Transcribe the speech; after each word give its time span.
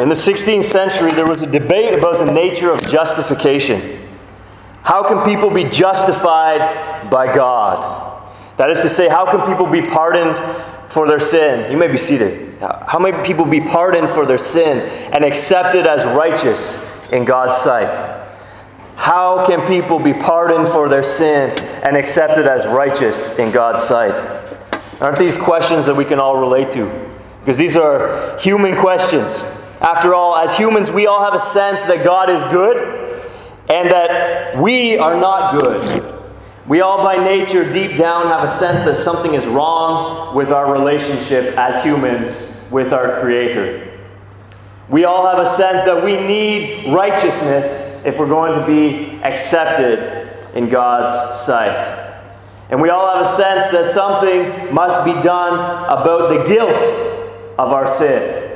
In 0.00 0.08
the 0.08 0.14
16th 0.14 0.64
century, 0.64 1.12
there 1.12 1.26
was 1.26 1.42
a 1.42 1.46
debate 1.46 1.92
about 1.92 2.24
the 2.24 2.32
nature 2.32 2.70
of 2.70 2.80
justification. 2.88 4.08
How 4.82 5.06
can 5.06 5.30
people 5.30 5.50
be 5.50 5.64
justified 5.64 7.10
by 7.10 7.30
God? 7.34 8.32
That 8.56 8.70
is 8.70 8.80
to 8.80 8.88
say, 8.88 9.10
how 9.10 9.30
can 9.30 9.46
people 9.46 9.66
be 9.66 9.82
pardoned 9.82 10.38
for 10.90 11.06
their 11.06 11.20
sin? 11.20 11.70
You 11.70 11.76
may 11.76 11.86
be 11.86 11.98
seated. 11.98 12.58
How 12.60 12.98
may 12.98 13.12
people 13.24 13.44
be 13.44 13.60
pardoned 13.60 14.08
for 14.08 14.24
their 14.24 14.38
sin 14.38 14.78
and 15.12 15.22
accepted 15.22 15.86
as 15.86 16.02
righteous 16.16 16.82
in 17.12 17.26
God's 17.26 17.58
sight? 17.58 17.92
How 18.96 19.46
can 19.46 19.66
people 19.66 19.98
be 19.98 20.14
pardoned 20.14 20.68
for 20.68 20.88
their 20.88 21.02
sin 21.02 21.50
and 21.84 21.94
accepted 21.94 22.46
as 22.46 22.66
righteous 22.66 23.38
in 23.38 23.50
God's 23.50 23.82
sight? 23.82 24.14
Aren't 25.02 25.18
these 25.18 25.36
questions 25.36 25.84
that 25.84 25.94
we 25.94 26.06
can 26.06 26.18
all 26.18 26.40
relate 26.40 26.72
to? 26.72 27.10
Because 27.40 27.58
these 27.58 27.76
are 27.76 28.38
human 28.38 28.76
questions. 28.76 29.42
After 29.80 30.14
all, 30.14 30.36
as 30.36 30.54
humans, 30.54 30.90
we 30.90 31.06
all 31.06 31.24
have 31.24 31.34
a 31.34 31.40
sense 31.40 31.82
that 31.84 32.04
God 32.04 32.28
is 32.28 32.42
good 32.52 32.76
and 33.70 33.90
that 33.90 34.60
we 34.60 34.98
are 34.98 35.18
not 35.18 35.52
good. 35.52 36.16
We 36.66 36.82
all, 36.82 37.02
by 37.02 37.16
nature, 37.22 37.70
deep 37.72 37.96
down, 37.96 38.26
have 38.26 38.44
a 38.44 38.48
sense 38.48 38.84
that 38.84 38.96
something 38.96 39.34
is 39.34 39.46
wrong 39.46 40.36
with 40.36 40.52
our 40.52 40.70
relationship 40.70 41.56
as 41.56 41.82
humans 41.82 42.54
with 42.70 42.92
our 42.92 43.20
Creator. 43.20 43.98
We 44.88 45.04
all 45.04 45.26
have 45.26 45.38
a 45.38 45.46
sense 45.46 45.84
that 45.84 46.04
we 46.04 46.16
need 46.16 46.92
righteousness 46.92 48.04
if 48.04 48.18
we're 48.18 48.28
going 48.28 48.60
to 48.60 48.66
be 48.66 49.22
accepted 49.22 50.28
in 50.54 50.68
God's 50.68 51.40
sight. 51.40 51.96
And 52.70 52.82
we 52.82 52.90
all 52.90 53.16
have 53.16 53.26
a 53.26 53.28
sense 53.28 53.72
that 53.72 53.92
something 53.92 54.74
must 54.74 55.04
be 55.04 55.12
done 55.22 55.54
about 55.84 56.28
the 56.28 56.48
guilt 56.52 57.56
of 57.58 57.72
our 57.72 57.88
sin. 57.88 58.49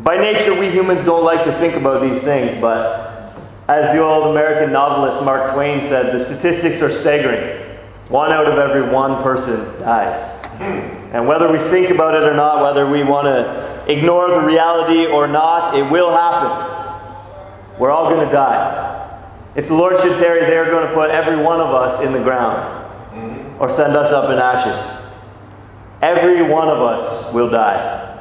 By 0.00 0.16
nature, 0.16 0.58
we 0.58 0.70
humans 0.70 1.02
don't 1.04 1.24
like 1.24 1.44
to 1.44 1.52
think 1.52 1.74
about 1.74 2.02
these 2.02 2.22
things, 2.22 2.58
but 2.60 3.34
as 3.68 3.92
the 3.94 4.02
old 4.02 4.28
American 4.28 4.72
novelist 4.72 5.24
Mark 5.24 5.52
Twain 5.52 5.82
said, 5.82 6.14
the 6.14 6.24
statistics 6.24 6.80
are 6.80 6.90
staggering. 6.90 7.64
One 8.08 8.32
out 8.32 8.46
of 8.46 8.58
every 8.58 8.90
one 8.90 9.22
person 9.22 9.58
dies. 9.80 10.36
Hmm. 10.56 10.98
And 11.14 11.26
whether 11.26 11.50
we 11.50 11.58
think 11.58 11.90
about 11.90 12.14
it 12.14 12.22
or 12.22 12.34
not, 12.34 12.62
whether 12.62 12.88
we 12.88 13.02
want 13.02 13.26
to 13.26 13.92
ignore 13.92 14.30
the 14.30 14.40
reality 14.40 15.06
or 15.06 15.26
not, 15.26 15.74
it 15.76 15.82
will 15.90 16.12
happen. 16.12 17.78
We're 17.78 17.90
all 17.90 18.08
going 18.08 18.24
to 18.24 18.32
die. 18.32 18.86
If 19.56 19.68
the 19.68 19.74
Lord 19.74 20.00
should 20.00 20.16
tarry, 20.18 20.40
they 20.40 20.56
are 20.56 20.66
going 20.66 20.86
to 20.86 20.94
put 20.94 21.10
every 21.10 21.42
one 21.42 21.60
of 21.60 21.74
us 21.74 22.00
in 22.02 22.12
the 22.12 22.22
ground 22.22 22.86
hmm. 23.12 23.60
or 23.60 23.68
send 23.68 23.96
us 23.96 24.12
up 24.12 24.30
in 24.30 24.38
ashes. 24.38 25.02
Every 26.00 26.42
one 26.42 26.68
of 26.68 26.78
us 26.78 27.32
will 27.34 27.50
die. 27.50 28.17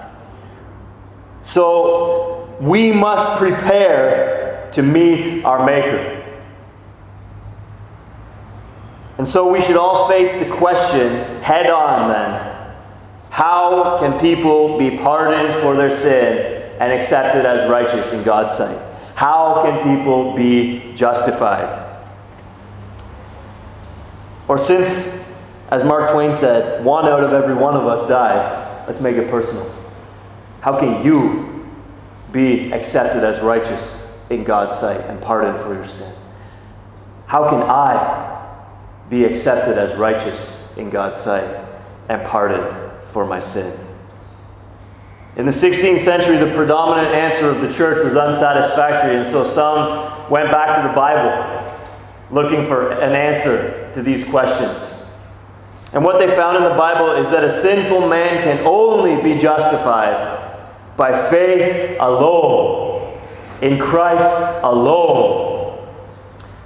So 1.48 2.54
we 2.60 2.92
must 2.92 3.38
prepare 3.38 4.70
to 4.74 4.84
meet 4.84 5.46
our 5.46 5.66
Maker. 5.66 6.14
And 9.18 9.26
so 9.26 9.50
we 9.50 9.62
should 9.62 9.78
all 9.78 10.10
face 10.10 10.30
the 10.46 10.54
question 10.56 11.42
head 11.42 11.68
on 11.70 12.10
then 12.10 12.54
how 13.30 13.98
can 14.00 14.20
people 14.20 14.78
be 14.78 14.98
pardoned 14.98 15.54
for 15.62 15.76
their 15.76 15.90
sin 15.90 16.64
and 16.82 16.92
accepted 16.92 17.46
as 17.46 17.70
righteous 17.70 18.12
in 18.12 18.24
God's 18.24 18.54
sight? 18.54 18.78
How 19.16 19.62
can 19.64 19.98
people 19.98 20.36
be 20.36 20.94
justified? 20.96 21.86
Or 24.48 24.58
since, 24.58 25.34
as 25.70 25.84
Mark 25.84 26.12
Twain 26.12 26.34
said, 26.34 26.84
one 26.84 27.06
out 27.06 27.24
of 27.24 27.32
every 27.32 27.54
one 27.54 27.76
of 27.76 27.86
us 27.86 28.08
dies, 28.10 28.88
let's 28.88 29.00
make 29.00 29.16
it 29.16 29.30
personal. 29.30 29.77
How 30.62 30.80
can 30.80 31.06
you 31.06 31.66
be 32.32 32.72
accepted 32.72 33.24
as 33.24 33.42
righteous 33.42 34.08
in 34.30 34.44
God's 34.44 34.76
sight 34.76 35.00
and 35.02 35.22
pardoned 35.22 35.60
for 35.62 35.74
your 35.74 35.88
sin? 35.88 36.14
How 37.26 37.50
can 37.50 37.62
I 37.62 38.46
be 39.10 39.26
accepted 39.26 39.78
as 39.78 39.96
righteous 39.96 40.64
in 40.78 40.90
God's 40.90 41.20
sight 41.20 41.60
and 42.10 42.26
pardoned 42.28 42.76
for 43.08 43.26
my 43.26 43.40
sin? 43.40 43.78
In 45.36 45.46
the 45.46 45.52
16th 45.52 46.00
century, 46.00 46.38
the 46.38 46.54
predominant 46.56 47.14
answer 47.14 47.50
of 47.50 47.62
the 47.62 47.72
church 47.72 48.04
was 48.04 48.16
unsatisfactory, 48.16 49.18
and 49.18 49.28
so 49.28 49.46
some 49.48 50.30
went 50.32 50.52
back 50.52 50.82
to 50.82 50.88
the 50.88 50.96
Bible 50.96 51.64
looking 52.32 52.66
for 52.66 52.92
an 52.92 53.14
answer 53.14 53.92
to 53.94 54.02
these 54.02 54.28
questions. 54.28 55.06
And 55.94 56.04
what 56.04 56.18
they 56.18 56.28
found 56.28 56.58
in 56.58 56.64
the 56.64 56.78
Bible 56.78 57.12
is 57.12 57.30
that 57.30 57.44
a 57.44 57.52
sinful 57.52 58.10
man 58.10 58.44
can 58.44 58.66
only 58.66 59.22
be 59.22 59.40
justified 59.40 60.47
by 60.98 61.30
faith 61.30 61.98
alone, 62.00 63.18
in 63.62 63.80
Christ 63.80 64.64
alone. 64.64 65.88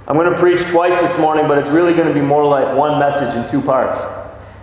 I'm 0.08 0.16
going 0.16 0.32
to 0.32 0.38
preach 0.38 0.60
twice 0.62 1.00
this 1.00 1.18
morning, 1.20 1.46
but 1.46 1.58
it's 1.58 1.68
really 1.68 1.92
going 1.92 2.08
to 2.08 2.14
be 2.14 2.20
more 2.20 2.44
like 2.44 2.76
one 2.76 2.98
message 2.98 3.36
in 3.36 3.48
two 3.50 3.64
parts. 3.64 3.98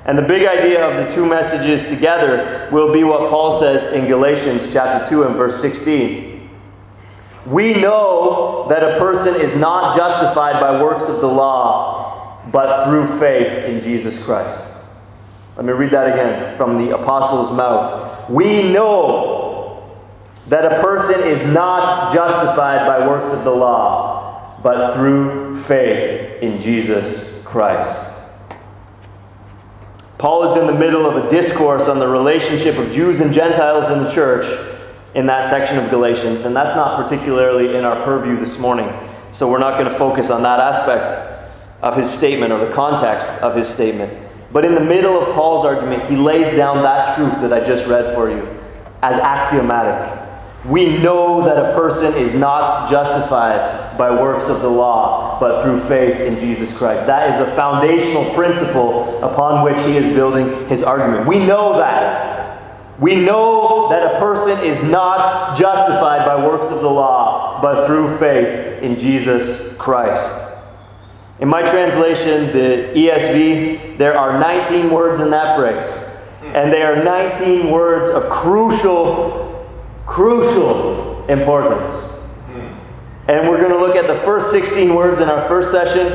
And 0.06 0.18
the 0.18 0.24
big 0.24 0.48
idea 0.48 0.84
of 0.84 0.98
the 1.08 1.14
two 1.14 1.26
messages 1.26 1.86
together 1.86 2.68
will 2.72 2.92
be 2.92 3.04
what 3.04 3.30
Paul 3.30 3.60
says 3.60 3.94
in 3.94 4.08
Galatians 4.08 4.72
chapter 4.74 5.08
2 5.08 5.24
and 5.24 5.36
verse 5.36 5.62
16. 5.62 6.50
We 7.46 7.74
know 7.74 8.68
that 8.70 8.84
a 8.84 8.98
person 8.98 9.40
is 9.40 9.56
not 9.56 9.96
justified 9.96 10.60
by 10.60 10.82
works 10.82 11.04
of 11.04 11.22
the 11.22 11.28
law, 11.28 12.42
but 12.52 12.86
through 12.86 13.20
faith 13.20 13.66
in 13.66 13.82
Jesus 13.82 14.24
Christ. 14.24 14.66
Let 15.56 15.66
me 15.66 15.74
read 15.74 15.92
that 15.92 16.12
again 16.12 16.58
from 16.58 16.84
the 16.84 16.96
apostle's 16.96 17.56
mouth. 17.56 18.30
We 18.30 18.72
know 18.72 19.39
that 20.50 20.66
a 20.66 20.82
person 20.82 21.24
is 21.28 21.54
not 21.54 22.12
justified 22.12 22.86
by 22.88 23.08
works 23.08 23.30
of 23.30 23.44
the 23.44 23.52
law, 23.52 24.60
but 24.64 24.96
through 24.96 25.62
faith 25.62 26.42
in 26.42 26.60
Jesus 26.60 27.44
Christ. 27.46 28.08
Paul 30.18 30.52
is 30.52 30.58
in 30.58 30.66
the 30.66 30.78
middle 30.78 31.06
of 31.06 31.24
a 31.24 31.30
discourse 31.30 31.88
on 31.88 32.00
the 32.00 32.08
relationship 32.08 32.78
of 32.78 32.92
Jews 32.92 33.20
and 33.20 33.32
Gentiles 33.32 33.90
in 33.92 34.04
the 34.04 34.12
church 34.12 34.46
in 35.14 35.28
that 35.28 35.48
section 35.48 35.78
of 35.78 35.90
Galatians, 35.92 36.46
and 36.46 36.56
that's 36.56 36.76
not 36.76 37.02
particularly 37.02 37.78
in 37.78 37.86
our 37.86 38.04
purview 38.04 38.36
this 38.38 38.58
morning. 38.58 38.92
So 39.34 39.50
we're 39.50 39.60
not 39.60 39.80
going 39.80 39.90
to 39.90 39.98
focus 39.98 40.32
on 40.32 40.42
that 40.42 40.60
aspect 40.60 41.54
of 41.84 41.96
his 41.96 42.10
statement 42.10 42.52
or 42.52 42.66
the 42.66 42.74
context 42.74 43.30
of 43.44 43.56
his 43.56 43.70
statement. 43.70 44.12
But 44.52 44.66
in 44.66 44.74
the 44.74 44.82
middle 44.82 45.22
of 45.22 45.36
Paul's 45.36 45.64
argument, 45.64 46.04
he 46.10 46.16
lays 46.16 46.56
down 46.58 46.82
that 46.82 47.16
truth 47.16 47.40
that 47.42 47.54
I 47.54 47.64
just 47.64 47.86
read 47.86 48.16
for 48.16 48.32
you 48.32 48.48
as 49.04 49.16
axiomatic 49.22 50.29
we 50.66 50.98
know 50.98 51.44
that 51.46 51.72
a 51.72 51.74
person 51.74 52.14
is 52.16 52.34
not 52.34 52.90
justified 52.90 53.98
by 53.98 54.12
works 54.12 54.50
of 54.50 54.62
the 54.62 54.70
law, 54.70 55.40
but 55.40 55.64
through 55.64 55.80
faith 55.88 56.20
in 56.20 56.38
Jesus 56.38 56.78
Christ. 56.78 57.06
That 57.06 57.34
is 57.34 57.48
a 57.48 57.56
foundational 57.56 58.34
principle 58.34 59.24
upon 59.24 59.64
which 59.64 59.78
he 59.86 59.96
is 59.96 60.14
building 60.14 60.68
his 60.68 60.84
argument. 60.84 61.26
We 61.28 61.40
know 61.40 61.78
that. 61.78 63.00
We 63.00 63.16
know 63.16 63.88
that 63.90 64.16
a 64.16 64.20
person 64.20 64.62
is 64.62 64.84
not 64.90 65.58
justified 65.58 66.26
by 66.26 66.46
works 66.46 66.70
of 66.70 66.82
the 66.82 66.90
law, 66.90 67.62
but 67.62 67.88
through 67.88 68.18
faith 68.18 68.84
in 68.84 68.98
Jesus 68.98 69.78
Christ. 69.78 70.50
In 71.40 71.48
my 71.48 71.62
translation, 71.62 72.48
the 72.48 72.92
ESV, 72.94 73.98
there 73.98 74.18
are 74.18 74.42
19 74.42 74.92
words 74.92 75.22
in 75.22 75.30
that 75.30 75.58
phrase. 75.58 75.90
And 76.54 76.74
they 76.74 76.82
are 76.82 77.02
19 77.02 77.72
words 77.72 78.10
of 78.10 78.30
crucial 78.30 79.49
crucial 80.10 81.26
importance. 81.28 81.88
And 83.28 83.48
we're 83.48 83.60
going 83.60 83.72
to 83.72 83.78
look 83.78 83.96
at 83.96 84.08
the 84.08 84.20
first 84.22 84.52
16 84.52 84.96
words 84.96 85.22
in 85.22 85.30
our 85.30 85.48
first 85.48 85.70
session 85.70 86.08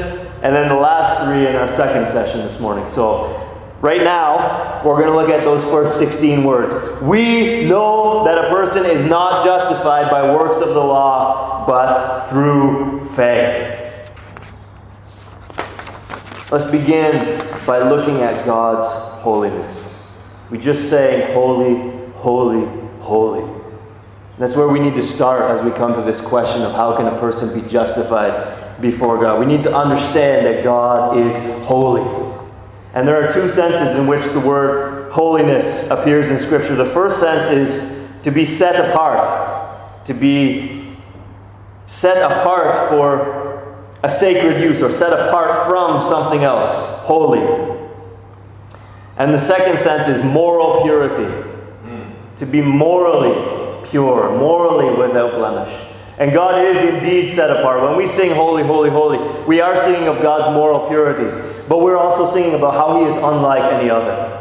and 0.43 0.55
then 0.55 0.69
the 0.69 0.75
last 0.75 1.25
three 1.25 1.47
in 1.47 1.55
our 1.55 1.69
second 1.69 2.07
session 2.07 2.41
this 2.41 2.59
morning. 2.59 2.87
So, 2.91 3.41
right 3.81 4.03
now, 4.03 4.83
we're 4.85 5.01
going 5.01 5.07
to 5.11 5.15
look 5.15 5.31
at 5.31 5.45
those 5.45 5.63
first 5.65 5.97
16 5.97 6.43
words. 6.43 6.75
We 7.03 7.67
know 7.67 8.25
that 8.25 8.37
a 8.37 8.49
person 8.49 8.85
is 8.85 9.09
not 9.09 9.45
justified 9.45 10.11
by 10.11 10.35
works 10.35 10.57
of 10.57 10.71
the 10.71 10.85
law, 10.85 11.65
but 11.67 12.29
through 12.31 13.09
faith. 13.15 13.81
Let's 16.51 16.69
begin 16.69 17.39
by 17.65 17.79
looking 17.79 18.23
at 18.23 18.45
God's 18.45 18.87
holiness. 19.23 20.11
We 20.51 20.59
just 20.59 20.91
say, 20.91 21.33
Holy, 21.33 22.11
holy, 22.17 22.67
holy. 23.01 23.64
That's 24.39 24.57
where 24.57 24.69
we 24.69 24.81
need 24.81 24.97
to 24.97 25.03
start 25.03 25.43
as 25.51 25.63
we 25.63 25.71
come 25.71 25.95
to 25.95 26.03
this 26.03 26.21
question 26.21 26.63
of 26.63 26.73
how 26.73 26.97
can 26.97 27.07
a 27.07 27.21
person 27.21 27.55
be 27.55 27.69
justified 27.69 28.81
before 28.81 29.21
God. 29.21 29.39
We 29.39 29.47
need 29.47 29.63
to 29.63 29.75
understand 29.75 30.45
that 30.47 30.65
God 30.65 31.17
is 31.17 31.37
holy. 31.65 32.03
And 32.95 33.07
there 33.07 33.23
are 33.23 33.33
two 33.33 33.49
senses 33.49 33.97
in 33.97 34.09
which 34.09 34.25
the 34.33 34.41
word 34.41 35.13
holiness 35.13 35.89
appears 35.89 36.31
in 36.31 36.39
Scripture. 36.39 36.75
The 36.75 36.85
first 36.85 37.21
sense 37.21 37.45
is 37.47 38.09
to 38.25 38.33
be 38.33 38.45
set 38.45 38.91
apart, 38.91 40.07
to 40.07 40.15
be 40.15 40.97
set 41.87 42.19
apart 42.19 42.89
for 42.89 43.79
a 44.03 44.11
sacred 44.11 44.61
use 44.61 44.83
or 44.83 44.93
set 44.93 45.13
apart 45.13 45.69
from 45.69 46.03
something 46.03 46.43
else, 46.43 47.01
holy. 47.03 47.41
And 49.17 49.33
the 49.33 49.39
second 49.39 49.79
sense 49.79 50.09
is 50.09 50.25
moral 50.25 50.83
purity, 50.83 51.51
to 52.37 52.47
be 52.47 52.61
morally 52.61 53.64
pure, 53.85 54.39
morally 54.39 54.95
without 54.97 55.35
blemish. 55.35 55.91
And 56.19 56.33
God 56.33 56.65
is 56.65 56.95
indeed 56.95 57.35
set 57.35 57.51
apart. 57.51 57.83
When 57.83 57.97
we 57.97 58.07
sing 58.07 58.33
Holy, 58.33 58.63
Holy, 58.63 58.91
Holy, 58.91 59.19
we 59.47 59.61
are 59.61 59.77
singing 59.83 60.07
of 60.07 60.23
God's 60.23 60.55
moral 60.55 60.89
purity, 60.89 61.25
but 61.69 61.79
we're 61.79 61.97
also 61.97 62.33
singing 62.33 62.55
about 62.55 62.75
how 62.75 63.01
He 63.01 63.11
is 63.11 63.17
unlike 63.17 63.73
any 63.73 63.91
other. 63.91 64.41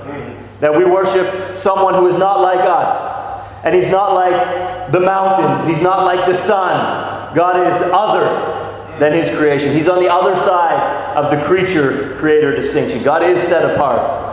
That 0.60 0.76
we 0.78 0.86
worship 0.86 1.60
someone 1.60 1.96
who 1.96 2.08
is 2.08 2.16
not 2.16 2.42
like 2.42 2.60
us, 2.60 3.64
and 3.64 3.74
He's 3.74 3.90
not 3.90 4.14
like 4.14 4.92
the 4.92 5.00
mountains, 5.00 5.68
He's 5.68 5.82
not 5.82 6.06
like 6.06 6.28
the 6.28 6.36
sun. 6.36 7.36
God 7.36 7.68
is 7.68 7.82
other 7.92 9.00
than 9.00 9.14
His 9.14 9.36
creation. 9.36 9.76
He's 9.76 9.88
on 9.88 10.00
the 10.00 10.14
other 10.14 10.36
side 10.38 11.16
of 11.18 11.32
the 11.32 11.44
creature 11.46 12.16
creator 12.20 12.56
distinction. 12.56 13.02
God 13.04 13.24
is 13.24 13.42
set 13.42 13.76
apart. 13.76 14.33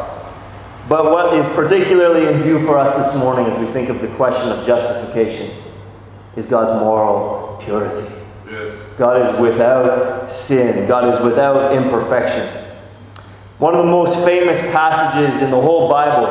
But 0.90 1.04
what 1.04 1.34
is 1.34 1.46
particularly 1.50 2.26
in 2.26 2.42
view 2.42 2.66
for 2.66 2.76
us 2.76 2.96
this 2.96 3.22
morning 3.22 3.46
as 3.46 3.56
we 3.60 3.66
think 3.66 3.90
of 3.90 4.00
the 4.00 4.08
question 4.16 4.50
of 4.50 4.66
justification 4.66 5.56
is 6.34 6.46
God's 6.46 6.80
moral 6.80 7.60
purity. 7.62 8.12
God 8.98 9.24
is 9.24 9.40
without 9.40 10.32
sin, 10.32 10.88
God 10.88 11.14
is 11.14 11.24
without 11.24 11.76
imperfection. 11.76 12.44
One 13.60 13.76
of 13.76 13.84
the 13.84 13.90
most 13.90 14.24
famous 14.24 14.58
passages 14.72 15.40
in 15.40 15.52
the 15.52 15.60
whole 15.60 15.88
Bible 15.88 16.26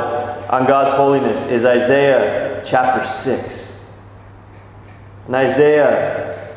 on 0.50 0.68
God's 0.68 0.94
holiness 0.94 1.50
is 1.50 1.64
Isaiah 1.64 2.62
chapter 2.66 3.10
6. 3.10 3.82
And 5.28 5.36
Isaiah 5.36 6.54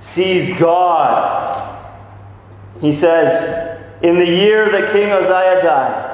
sees 0.00 0.58
God. 0.58 1.84
He 2.80 2.94
says, 2.94 3.78
In 4.02 4.18
the 4.18 4.26
year 4.26 4.70
that 4.70 4.90
King 4.90 5.10
Uzziah 5.10 5.60
died, 5.62 6.13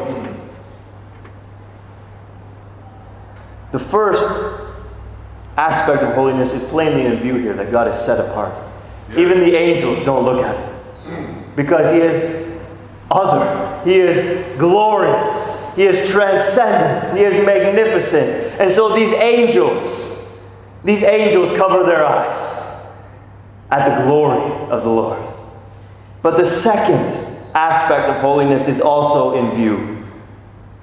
The 3.71 3.79
first 3.79 4.61
aspect 5.57 6.03
of 6.03 6.13
holiness 6.13 6.51
is 6.51 6.63
plainly 6.69 7.05
in 7.05 7.17
view 7.17 7.35
here 7.35 7.53
that 7.53 7.71
God 7.71 7.87
is 7.87 7.95
set 7.95 8.19
apart. 8.19 8.53
Yes. 9.09 9.19
Even 9.19 9.39
the 9.39 9.55
angels 9.55 10.03
don't 10.05 10.25
look 10.25 10.43
at 10.43 10.55
it 10.55 11.55
because 11.55 11.93
He 11.93 11.99
is 11.99 12.59
other, 13.09 13.83
He 13.83 13.95
is 13.95 14.57
glorious, 14.57 15.75
He 15.75 15.83
is 15.83 16.09
transcendent, 16.09 17.17
He 17.17 17.23
is 17.23 17.45
magnificent. 17.45 18.59
And 18.59 18.71
so 18.71 18.95
these 18.95 19.11
angels, 19.13 20.27
these 20.83 21.03
angels 21.03 21.55
cover 21.57 21.83
their 21.83 22.05
eyes 22.05 22.51
at 23.69 23.97
the 23.97 24.05
glory 24.05 24.41
of 24.69 24.83
the 24.83 24.89
Lord. 24.89 25.21
But 26.21 26.37
the 26.37 26.45
second 26.45 26.99
aspect 27.55 28.07
of 28.09 28.17
holiness 28.17 28.67
is 28.67 28.79
also 28.79 29.37
in 29.37 29.55
view 29.55 30.05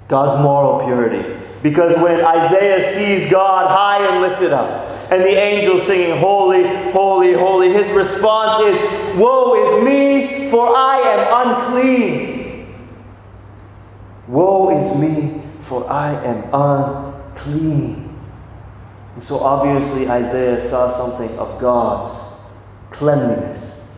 God's 0.09 0.43
moral 0.43 0.85
purity. 0.85 1.35
Because 1.63 1.97
when 2.01 2.25
Isaiah 2.25 2.93
sees 2.95 3.31
God 3.31 3.69
high 3.69 4.07
and 4.07 4.23
lifted 4.23 4.53
up, 4.53 4.89
and 5.11 5.23
the 5.23 5.37
angels 5.37 5.85
singing, 5.87 6.19
Holy, 6.19 6.65
holy, 6.93 7.33
holy, 7.33 7.73
his 7.73 7.89
response 7.91 8.63
is, 8.63 9.17
Woe 9.17 9.79
is 9.79 9.85
me, 9.85 10.51
for 10.51 10.69
I 10.69 10.99
am 10.99 11.49
unclean. 11.49 12.77
Woe 14.29 14.79
is 14.79 14.99
me, 15.01 15.43
for 15.63 15.91
I 15.91 16.13
am 16.25 16.45
unclean. 16.53 18.17
And 19.15 19.25
so 19.25 19.39
obviously 19.41 20.09
Isaiah 20.09 20.61
saw 20.61 20.91
something 20.91 21.37
of 21.39 21.61
God's 21.61 22.39
cleanliness, 22.93 23.89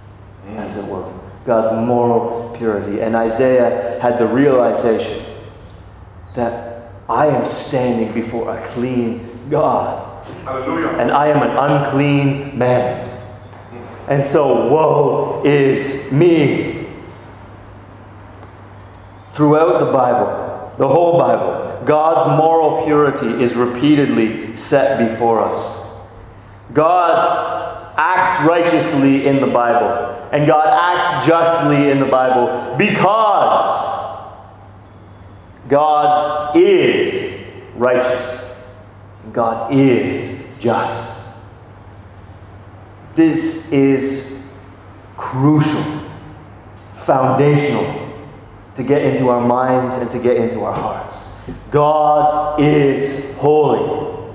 as 0.48 0.76
it 0.76 0.84
were, 0.86 1.12
God's 1.44 1.86
moral 1.86 2.54
purity. 2.56 3.00
And 3.00 3.16
Isaiah 3.16 3.98
had 4.00 4.18
the 4.18 4.26
realization 4.26 5.24
that 6.36 6.69
I 7.10 7.26
am 7.26 7.44
standing 7.44 8.12
before 8.12 8.56
a 8.56 8.68
clean 8.68 9.48
God. 9.50 10.24
Hallelujah. 10.44 10.90
And 10.90 11.10
I 11.10 11.26
am 11.26 11.42
an 11.42 11.56
unclean 11.56 12.56
man. 12.56 13.08
And 14.06 14.22
so, 14.22 14.70
woe 14.70 15.42
is 15.44 16.12
me. 16.12 16.86
Throughout 19.32 19.80
the 19.84 19.92
Bible, 19.92 20.72
the 20.78 20.86
whole 20.86 21.18
Bible, 21.18 21.84
God's 21.84 22.38
moral 22.38 22.84
purity 22.84 23.42
is 23.42 23.54
repeatedly 23.54 24.56
set 24.56 25.10
before 25.10 25.40
us. 25.40 25.88
God 26.72 27.92
acts 27.96 28.46
righteously 28.46 29.26
in 29.26 29.40
the 29.40 29.48
Bible, 29.48 30.28
and 30.30 30.46
God 30.46 30.68
acts 30.68 31.26
justly 31.26 31.90
in 31.90 31.98
the 31.98 32.06
Bible 32.06 32.76
because 32.76 34.00
God 35.70 36.56
is 36.56 37.40
righteous. 37.76 38.44
God 39.32 39.72
is 39.72 40.44
just. 40.58 41.19
This 43.14 43.72
is 43.72 44.43
crucial, 45.17 45.84
foundational 47.05 48.08
to 48.75 48.82
get 48.82 49.02
into 49.02 49.28
our 49.28 49.40
minds 49.40 49.94
and 49.96 50.11
to 50.11 50.19
get 50.19 50.37
into 50.37 50.61
our 50.62 50.75
hearts. 50.75 51.17
God 51.70 52.61
is 52.61 53.34
holy. 53.37 54.34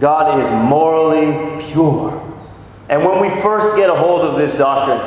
God 0.00 0.38
is 0.38 0.50
morally 0.68 1.64
pure. 1.72 2.12
And 2.90 3.04
when 3.04 3.20
we 3.20 3.28
first 3.40 3.76
get 3.76 3.88
a 3.88 3.94
hold 3.94 4.22
of 4.22 4.36
this 4.36 4.54
doctrine, 4.54 5.00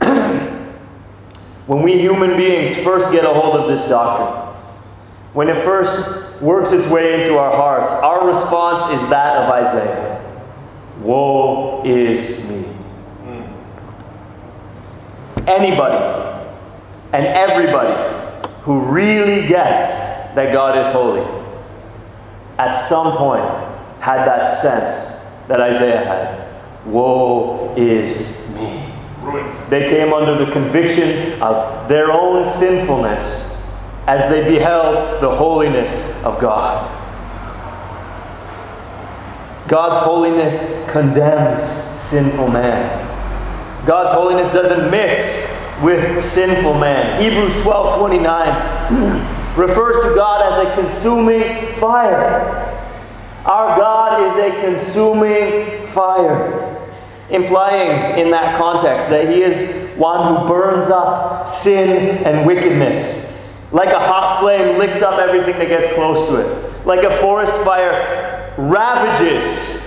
when 1.66 1.82
we 1.82 1.98
human 1.98 2.36
beings 2.36 2.76
first 2.76 3.12
get 3.12 3.24
a 3.24 3.32
hold 3.32 3.56
of 3.56 3.68
this 3.68 3.88
doctrine, 3.88 4.53
when 5.34 5.48
it 5.48 5.62
first 5.64 6.40
works 6.40 6.70
its 6.70 6.88
way 6.88 7.20
into 7.20 7.36
our 7.36 7.54
hearts, 7.54 7.90
our 7.90 8.26
response 8.26 9.00
is 9.02 9.10
that 9.10 9.36
of 9.36 9.50
Isaiah 9.50 10.14
Woe 11.00 11.82
is 11.84 12.42
me. 12.48 12.64
Anybody 15.46 16.40
and 17.12 17.26
everybody 17.26 18.42
who 18.62 18.80
really 18.80 19.46
gets 19.46 19.92
that 20.34 20.52
God 20.52 20.78
is 20.78 20.92
holy 20.92 21.20
at 22.58 22.74
some 22.74 23.16
point 23.16 23.44
had 24.00 24.24
that 24.24 24.62
sense 24.62 25.26
that 25.48 25.60
Isaiah 25.60 26.04
had. 26.04 26.86
Woe 26.86 27.74
is 27.76 28.48
me. 28.50 28.82
They 29.68 29.88
came 29.88 30.12
under 30.12 30.44
the 30.44 30.50
conviction 30.52 31.42
of 31.42 31.88
their 31.88 32.12
own 32.12 32.44
sinfulness 32.44 33.53
as 34.06 34.30
they 34.30 34.44
beheld 34.44 35.22
the 35.22 35.34
holiness 35.34 35.92
of 36.24 36.38
God. 36.40 36.90
God's 39.66 40.04
holiness 40.04 40.88
condemns 40.90 41.64
sinful 42.02 42.48
man. 42.48 43.86
God's 43.86 44.12
holiness 44.12 44.52
doesn't 44.52 44.90
mix 44.90 45.22
with 45.82 46.24
sinful 46.24 46.74
man. 46.74 47.22
Hebrews 47.22 47.62
12 47.62 47.98
29 47.98 49.56
refers 49.56 50.04
to 50.04 50.14
God 50.14 50.52
as 50.52 50.66
a 50.66 50.82
consuming 50.82 51.74
fire. 51.76 52.70
Our 53.46 53.76
God 53.78 54.38
is 54.38 54.52
a 54.52 54.60
consuming 54.60 55.86
fire, 55.88 56.92
implying 57.30 58.18
in 58.18 58.30
that 58.32 58.58
context 58.58 59.08
that 59.08 59.28
He 59.28 59.42
is 59.42 59.96
one 59.96 60.42
who 60.42 60.48
burns 60.48 60.90
up 60.90 61.48
sin 61.48 62.18
and 62.24 62.46
wickedness 62.46 63.33
like 63.74 63.88
a 63.88 63.98
hot 63.98 64.38
flame 64.40 64.78
licks 64.78 65.02
up 65.02 65.18
everything 65.18 65.58
that 65.58 65.66
gets 65.66 65.92
close 65.94 66.28
to 66.28 66.36
it. 66.36 66.86
Like 66.86 67.02
a 67.02 67.18
forest 67.18 67.52
fire 67.64 68.54
ravages 68.56 69.82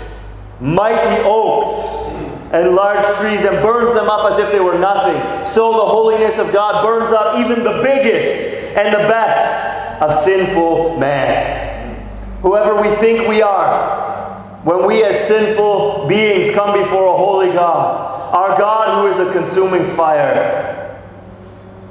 mighty 0.59 1.23
oaks 1.23 2.11
and 2.51 2.75
large 2.75 3.05
trees 3.17 3.45
and 3.45 3.55
burns 3.63 3.93
them 3.93 4.09
up 4.09 4.29
as 4.33 4.39
if 4.39 4.51
they 4.51 4.59
were 4.59 4.77
nothing. 4.77 5.15
So 5.47 5.71
the 5.71 5.85
holiness 5.85 6.37
of 6.37 6.51
God 6.51 6.83
burns 6.83 7.13
up 7.13 7.39
even 7.39 7.63
the 7.63 7.81
biggest 7.81 8.75
and 8.77 8.93
the 8.93 9.07
best 9.07 10.01
of 10.01 10.13
sinful 10.13 10.97
man. 10.97 12.09
Whoever 12.41 12.81
we 12.81 12.93
think 12.97 13.25
we 13.25 13.41
are, 13.41 14.59
when 14.65 14.85
we 14.85 15.05
as 15.05 15.17
sinful 15.29 16.09
beings 16.09 16.53
come 16.53 16.77
before 16.77 17.05
a 17.05 17.17
holy 17.17 17.53
God, 17.53 18.35
our 18.35 18.57
God 18.57 19.01
who 19.01 19.21
is 19.21 19.29
a 19.29 19.31
consuming 19.31 19.95
fire 19.95 21.01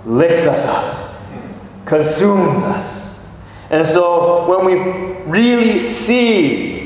licks 0.05 0.47
us 0.47 0.67
up 0.67 1.06
consumes 1.87 2.63
us. 2.63 3.19
And 3.71 3.87
so 3.87 4.47
when 4.47 4.67
we 4.67 4.75
really 5.25 5.79
see 5.79 6.77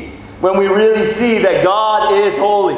when 0.40 0.56
we 0.56 0.66
really 0.66 1.04
see 1.06 1.38
that 1.38 1.62
God 1.62 2.14
is 2.14 2.36
holy. 2.36 2.76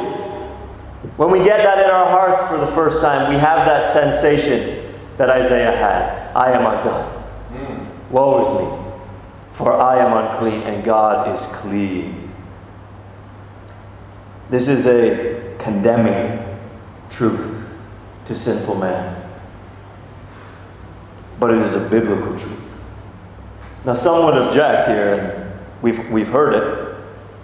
When 1.15 1.31
we 1.31 1.43
get 1.43 1.63
that 1.63 1.79
in 1.79 1.89
our 1.89 2.05
hearts 2.05 2.49
for 2.49 2.57
the 2.57 2.67
first 2.67 3.01
time, 3.01 3.31
we 3.31 3.39
have 3.39 3.65
that 3.65 3.93
sensation 3.93 4.93
that 5.17 5.29
Isaiah 5.29 5.71
had 5.71 6.35
I 6.35 6.51
am 6.51 6.65
undone. 6.65 7.23
Mm. 7.53 8.11
Woe 8.11 8.41
is 8.43 8.61
me, 8.61 9.03
for 9.53 9.73
I 9.73 9.99
am 9.99 10.11
unclean, 10.11 10.63
and 10.63 10.83
God 10.83 11.33
is 11.33 11.45
clean. 11.57 12.31
This 14.49 14.67
is 14.67 14.85
a 14.85 15.55
condemning 15.59 16.59
truth 17.09 17.65
to 18.25 18.37
sinful 18.37 18.75
man. 18.75 19.22
But 21.43 21.55
it 21.55 21.61
is 21.63 21.75
a 21.75 21.89
biblical 21.89 22.39
truth. 22.39 22.61
Now, 23.83 23.95
some 23.95 24.23
would 24.23 24.35
object 24.35 24.87
here, 24.87 25.13
and 25.13 25.61
we've, 25.81 26.09
we've 26.09 26.29
heard 26.29 26.53
it, 26.53 26.95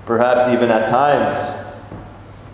perhaps 0.05 0.53
even 0.53 0.71
at 0.71 0.87
times. 0.87 1.67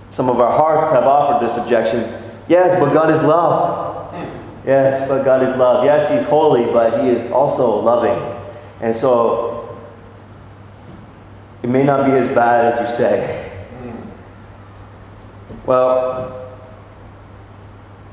Some 0.09 0.27
of 0.27 0.39
our 0.39 0.51
hearts 0.51 0.89
have 0.89 1.03
offered 1.03 1.47
this 1.47 1.55
objection. 1.55 1.99
Yes, 2.47 2.79
but 2.79 2.95
God 2.95 3.11
is 3.11 3.21
love. 3.21 4.11
Yes, 4.65 5.07
but 5.07 5.23
God 5.23 5.43
is 5.47 5.55
love. 5.55 5.85
Yes, 5.85 6.11
He's 6.11 6.27
holy, 6.27 6.65
but 6.65 7.03
He 7.03 7.09
is 7.11 7.31
also 7.31 7.79
loving. 7.79 8.41
And 8.81 8.95
so, 8.95 9.77
it 11.61 11.69
may 11.69 11.83
not 11.83 12.07
be 12.07 12.13
as 12.13 12.27
bad 12.33 12.73
as 12.73 12.89
you 12.89 12.97
say. 12.97 13.67
Well, 15.67 16.44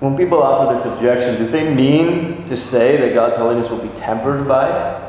when 0.03 0.17
people 0.17 0.43
offer 0.43 0.75
this 0.75 0.85
objection, 0.93 1.37
do 1.37 1.47
they 1.47 1.73
mean 1.73 2.45
to 2.49 2.57
say 2.57 2.97
that 2.97 3.15
God's 3.15 3.37
holiness 3.37 3.71
will 3.71 3.79
be 3.79 3.89
tempered 3.91 4.49
by 4.49 5.01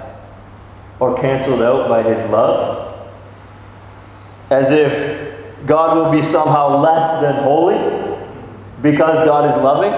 or 1.00 1.18
canceled 1.20 1.64
out 1.64 1.90
by 1.90 2.04
his 2.04 2.30
love? 2.30 2.96
As 4.52 4.70
if 4.70 5.66
God 5.66 5.98
will 5.98 6.12
be 6.12 6.22
somehow 6.22 6.78
less 6.80 7.22
than 7.22 7.44
holy 7.44 8.20
because 8.84 9.26
God 9.26 9.50
is 9.50 9.64
loving? 9.64 9.94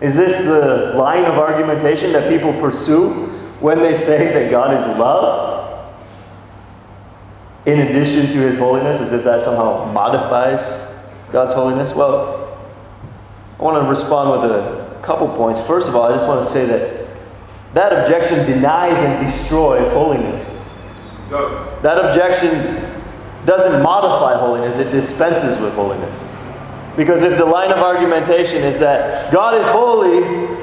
Is 0.00 0.16
this 0.16 0.46
the 0.46 0.96
line 0.96 1.26
of 1.26 1.36
argumentation 1.36 2.12
that 2.14 2.30
people 2.30 2.54
pursue 2.54 3.26
when 3.60 3.80
they 3.80 3.92
say 3.92 4.32
that 4.32 4.50
God 4.50 4.80
is 4.80 4.98
love? 4.98 5.94
In 7.66 7.80
addition 7.80 8.28
to 8.28 8.38
his 8.38 8.56
holiness, 8.56 8.98
as 8.98 9.12
if 9.12 9.24
that 9.24 9.42
somehow 9.42 9.92
modifies 9.92 10.88
God's 11.30 11.52
holiness? 11.52 11.94
Well, 11.94 12.37
I 13.58 13.62
want 13.62 13.82
to 13.82 13.88
respond 13.88 14.30
with 14.30 14.50
a 14.50 15.00
couple 15.02 15.28
points. 15.28 15.60
First 15.66 15.88
of 15.88 15.96
all, 15.96 16.04
I 16.04 16.14
just 16.14 16.28
want 16.28 16.46
to 16.46 16.52
say 16.52 16.64
that 16.66 17.08
that 17.74 17.92
objection 17.92 18.46
denies 18.46 18.96
and 18.96 19.26
destroys 19.26 19.88
holiness. 19.90 20.46
That 21.82 21.98
objection 22.04 23.02
doesn't 23.44 23.82
modify 23.82 24.38
holiness, 24.38 24.76
it 24.76 24.90
dispenses 24.90 25.60
with 25.60 25.74
holiness. 25.74 26.16
Because 26.96 27.22
if 27.22 27.36
the 27.36 27.44
line 27.44 27.70
of 27.70 27.78
argumentation 27.78 28.62
is 28.62 28.78
that 28.78 29.32
God 29.32 29.60
is 29.60 29.66
holy 29.68 30.56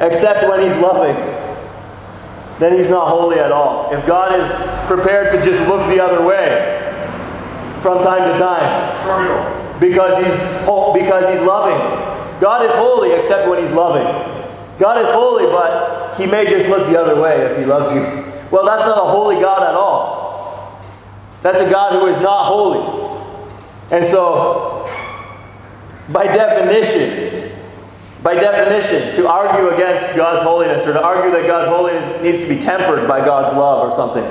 except 0.00 0.48
when 0.48 0.62
He's 0.62 0.76
loving, 0.82 1.14
then 2.58 2.76
He's 2.78 2.88
not 2.88 3.08
holy 3.08 3.38
at 3.38 3.52
all. 3.52 3.92
If 3.94 4.04
God 4.06 4.38
is 4.38 4.48
prepared 4.86 5.30
to 5.32 5.44
just 5.44 5.68
look 5.68 5.88
the 5.88 6.02
other 6.02 6.24
way 6.24 6.82
from 7.82 8.02
time 8.02 8.32
to 8.32 8.38
time, 8.38 9.80
because 9.80 10.24
he's 10.24 10.66
because 10.94 11.34
he's 11.34 11.46
loving. 11.46 12.15
God 12.40 12.64
is 12.64 12.72
holy 12.72 13.12
except 13.12 13.48
when 13.48 13.62
he's 13.62 13.72
loving. 13.72 14.04
God 14.78 15.04
is 15.04 15.10
holy, 15.10 15.46
but 15.46 16.16
he 16.18 16.26
may 16.26 16.44
just 16.44 16.68
look 16.68 16.86
the 16.88 17.00
other 17.00 17.20
way 17.20 17.40
if 17.46 17.58
he 17.58 17.64
loves 17.64 17.94
you. 17.94 18.02
Well, 18.50 18.64
that's 18.64 18.82
not 18.82 18.98
a 18.98 19.10
holy 19.10 19.40
God 19.40 19.62
at 19.62 19.74
all. 19.74 20.82
That's 21.42 21.60
a 21.60 21.70
God 21.70 21.92
who 21.92 22.06
is 22.06 22.18
not 22.18 22.46
holy. 22.46 23.06
And 23.90 24.04
so, 24.04 24.90
by 26.10 26.24
definition, 26.24 27.52
by 28.22 28.34
definition, 28.34 29.16
to 29.16 29.28
argue 29.28 29.70
against 29.70 30.16
God's 30.16 30.42
holiness 30.42 30.86
or 30.86 30.92
to 30.92 31.02
argue 31.02 31.30
that 31.32 31.46
God's 31.46 31.68
holiness 31.68 32.22
needs 32.22 32.40
to 32.40 32.48
be 32.48 32.60
tempered 32.60 33.08
by 33.08 33.24
God's 33.24 33.56
love 33.56 33.88
or 33.88 33.94
something, 33.94 34.24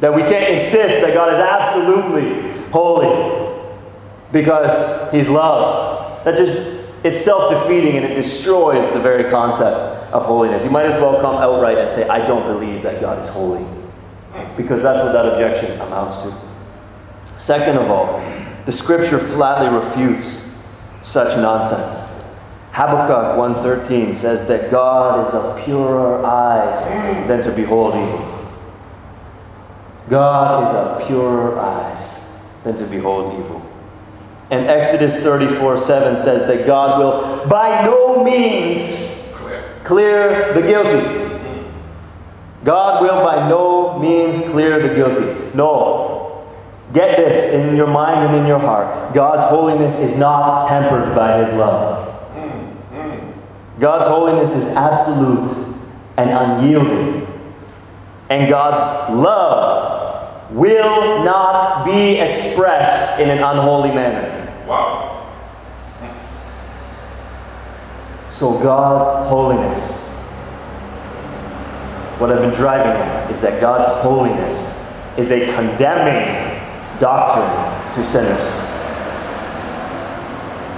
that 0.00 0.14
we 0.14 0.22
can't 0.22 0.54
insist 0.54 1.00
that 1.02 1.14
God 1.14 1.32
is 1.32 1.40
absolutely 1.40 2.68
holy 2.70 3.58
because 4.32 5.10
he's 5.10 5.28
love. 5.28 6.24
That 6.24 6.36
just 6.36 6.79
it's 7.02 7.24
self-defeating 7.24 7.96
and 7.96 8.04
it 8.04 8.14
destroys 8.14 8.90
the 8.92 9.00
very 9.00 9.30
concept 9.30 9.76
of 10.12 10.24
holiness. 10.24 10.62
You 10.62 10.70
might 10.70 10.86
as 10.86 11.00
well 11.00 11.20
come 11.20 11.36
outright 11.36 11.78
and 11.78 11.88
say, 11.88 12.06
I 12.08 12.26
don't 12.26 12.46
believe 12.46 12.82
that 12.82 13.00
God 13.00 13.20
is 13.20 13.28
holy. 13.28 13.64
Because 14.56 14.82
that's 14.82 15.02
what 15.04 15.12
that 15.12 15.26
objection 15.26 15.80
amounts 15.80 16.18
to. 16.18 16.34
Second 17.38 17.78
of 17.78 17.90
all, 17.90 18.20
the 18.66 18.72
scripture 18.72 19.18
flatly 19.18 19.74
refutes 19.74 20.62
such 21.02 21.36
nonsense. 21.38 22.08
Habakkuk 22.72 23.38
1.13 23.64 24.14
says 24.14 24.46
that 24.46 24.70
God 24.70 25.26
is 25.26 25.34
of 25.34 25.64
purer 25.64 26.24
eyes 26.24 26.78
than 27.26 27.42
to 27.42 27.50
behold 27.50 27.94
evil. 27.94 28.48
God 30.08 30.68
is 30.68 30.74
of 30.74 31.08
purer 31.08 31.58
eyes 31.58 32.20
than 32.62 32.76
to 32.76 32.84
behold 32.84 33.32
evil. 33.38 33.69
And 34.50 34.66
Exodus 34.66 35.22
34 35.22 35.78
7 35.78 36.16
says 36.16 36.48
that 36.48 36.66
God 36.66 36.98
will 36.98 37.48
by 37.48 37.84
no 37.84 38.24
means 38.24 39.24
clear 39.84 40.52
the 40.54 40.62
guilty. 40.62 41.20
God 42.64 43.02
will 43.02 43.24
by 43.24 43.48
no 43.48 43.98
means 43.98 44.44
clear 44.50 44.86
the 44.86 44.94
guilty. 44.94 45.56
No. 45.56 46.44
Get 46.92 47.16
this 47.16 47.54
in 47.54 47.76
your 47.76 47.86
mind 47.86 48.26
and 48.26 48.40
in 48.40 48.46
your 48.46 48.58
heart. 48.58 49.14
God's 49.14 49.48
holiness 49.50 49.98
is 50.00 50.18
not 50.18 50.68
tempered 50.68 51.14
by 51.14 51.44
his 51.44 51.54
love. 51.54 52.08
God's 53.78 54.08
holiness 54.08 54.54
is 54.54 54.76
absolute 54.76 55.76
and 56.16 56.30
unyielding. 56.30 57.26
And 58.28 58.48
God's 58.48 59.14
love 59.14 60.52
will 60.52 61.24
not 61.24 61.84
be 61.84 62.18
expressed 62.18 63.20
in 63.20 63.30
an 63.30 63.38
unholy 63.38 63.90
manner. 63.92 64.39
Wow. 64.70 65.26
So 68.30 68.56
God's 68.60 69.28
holiness, 69.28 69.82
what 72.20 72.30
I've 72.30 72.40
been 72.40 72.54
driving 72.54 72.92
at 72.92 73.32
is 73.32 73.40
that 73.40 73.60
God's 73.60 74.00
holiness 74.04 74.54
is 75.18 75.32
a 75.32 75.52
condemning 75.56 76.60
doctrine 77.00 77.94
to 77.96 78.08
sinners. 78.08 78.48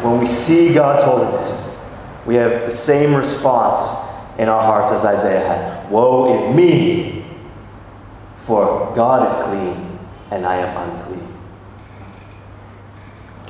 When 0.03 0.19
we 0.19 0.27
see 0.27 0.73
God's 0.73 1.03
holiness, 1.03 1.77
we 2.25 2.37
have 2.37 2.65
the 2.65 2.73
same 2.73 3.15
response 3.15 4.09
in 4.39 4.49
our 4.49 4.63
hearts 4.63 4.91
as 4.91 5.05
Isaiah 5.05 5.47
had 5.47 5.91
Woe 5.91 6.35
is 6.35 6.57
me, 6.57 7.27
for 8.47 8.91
God 8.97 9.29
is 9.29 9.45
clean 9.45 9.99
and 10.31 10.47
I 10.47 10.57
am 10.57 10.91
unclean. 10.91 11.22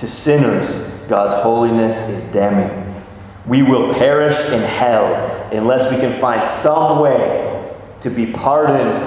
To 0.02 0.08
sinners, 0.08 0.68
God's 1.08 1.40
holiness 1.44 2.08
is 2.08 2.32
damning. 2.32 3.04
We 3.46 3.62
will 3.62 3.94
perish 3.94 4.36
in 4.50 4.60
hell 4.60 5.14
unless 5.52 5.92
we 5.92 6.00
can 6.00 6.20
find 6.20 6.44
some 6.44 7.00
way 7.00 7.72
to 8.00 8.10
be 8.10 8.26
pardoned 8.32 8.98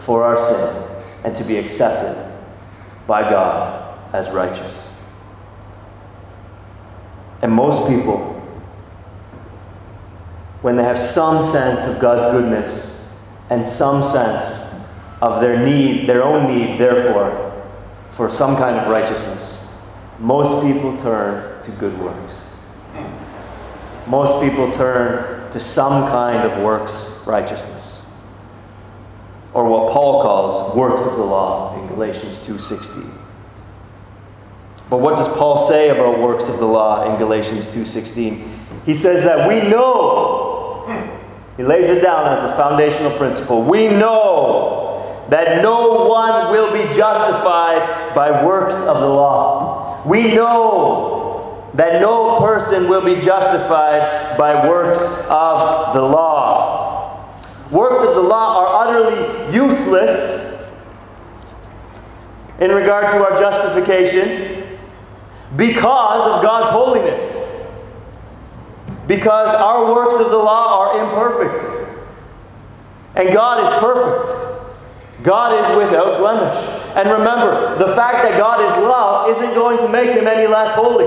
for 0.00 0.24
our 0.24 0.36
sin 0.40 1.02
and 1.22 1.36
to 1.36 1.44
be 1.44 1.56
accepted 1.56 2.16
by 3.06 3.30
God 3.30 3.96
as 4.12 4.28
righteous. 4.30 4.88
And 7.42 7.52
most 7.52 7.88
people, 7.88 8.34
when 10.62 10.74
they 10.74 10.82
have 10.82 10.98
some 10.98 11.44
sense 11.44 11.86
of 11.86 12.00
God's 12.00 12.36
goodness 12.36 13.08
and 13.50 13.64
some 13.64 14.02
sense 14.02 14.74
of 15.22 15.40
their 15.40 15.64
need, 15.64 16.08
their 16.08 16.24
own 16.24 16.52
need, 16.52 16.80
therefore, 16.80 17.46
for 18.16 18.28
some 18.28 18.56
kind 18.56 18.76
of 18.76 18.88
righteousness, 18.88 19.59
most 20.20 20.62
people 20.64 20.96
turn 20.98 21.64
to 21.64 21.70
good 21.72 21.98
works. 21.98 22.34
Most 24.06 24.42
people 24.42 24.70
turn 24.72 25.50
to 25.52 25.60
some 25.60 26.08
kind 26.08 26.50
of 26.50 26.62
works 26.62 27.20
righteousness. 27.26 28.02
Or 29.54 29.64
what 29.64 29.92
Paul 29.92 30.22
calls 30.22 30.76
works 30.76 31.10
of 31.10 31.16
the 31.16 31.24
law 31.24 31.80
in 31.80 31.88
Galatians 31.88 32.38
2:16. 32.46 33.10
But 34.90 34.98
what 34.98 35.16
does 35.16 35.28
Paul 35.28 35.68
say 35.68 35.88
about 35.88 36.18
works 36.18 36.48
of 36.48 36.58
the 36.58 36.66
law 36.66 37.04
in 37.04 37.16
Galatians 37.16 37.66
2:16? 37.72 38.44
He 38.84 38.94
says 38.94 39.24
that 39.24 39.48
we 39.48 39.68
know 39.68 40.86
he 41.56 41.62
lays 41.64 41.90
it 41.90 42.02
down 42.02 42.26
as 42.26 42.42
a 42.42 42.52
foundational 42.56 43.12
principle. 43.12 43.62
We 43.62 43.88
know 43.88 45.26
that 45.30 45.62
no 45.62 46.06
one 46.08 46.50
will 46.50 46.72
be 46.72 46.92
justified 46.94 48.14
by 48.14 48.44
works 48.44 48.74
of 48.86 49.00
the 49.00 49.08
law. 49.08 49.59
We 50.06 50.34
know 50.34 51.70
that 51.74 52.00
no 52.00 52.40
person 52.40 52.88
will 52.88 53.04
be 53.04 53.20
justified 53.20 54.36
by 54.36 54.66
works 54.68 55.26
of 55.28 55.94
the 55.94 56.02
law. 56.02 57.40
Works 57.70 58.04
of 58.08 58.14
the 58.16 58.22
law 58.22 58.64
are 58.64 58.88
utterly 58.88 59.54
useless 59.54 60.40
in 62.58 62.70
regard 62.70 63.10
to 63.12 63.16
our 63.18 63.38
justification 63.38 64.78
because 65.56 66.26
of 66.26 66.42
God's 66.42 66.70
holiness. 66.70 67.36
Because 69.06 69.54
our 69.54 69.92
works 69.92 70.22
of 70.24 70.30
the 70.30 70.36
law 70.36 70.80
are 70.80 71.00
imperfect. 71.02 71.80
And 73.16 73.32
God 73.32 73.64
is 73.64 73.80
perfect. 73.80 74.59
God 75.22 75.52
is 75.64 75.76
without 75.76 76.18
blemish. 76.18 76.56
And 76.96 77.08
remember, 77.08 77.78
the 77.78 77.94
fact 77.94 78.22
that 78.22 78.38
God 78.38 78.60
is 78.60 78.84
love 78.84 79.30
isn't 79.36 79.54
going 79.54 79.78
to 79.78 79.88
make 79.88 80.10
him 80.10 80.26
any 80.26 80.46
less 80.46 80.74
holy. 80.74 81.06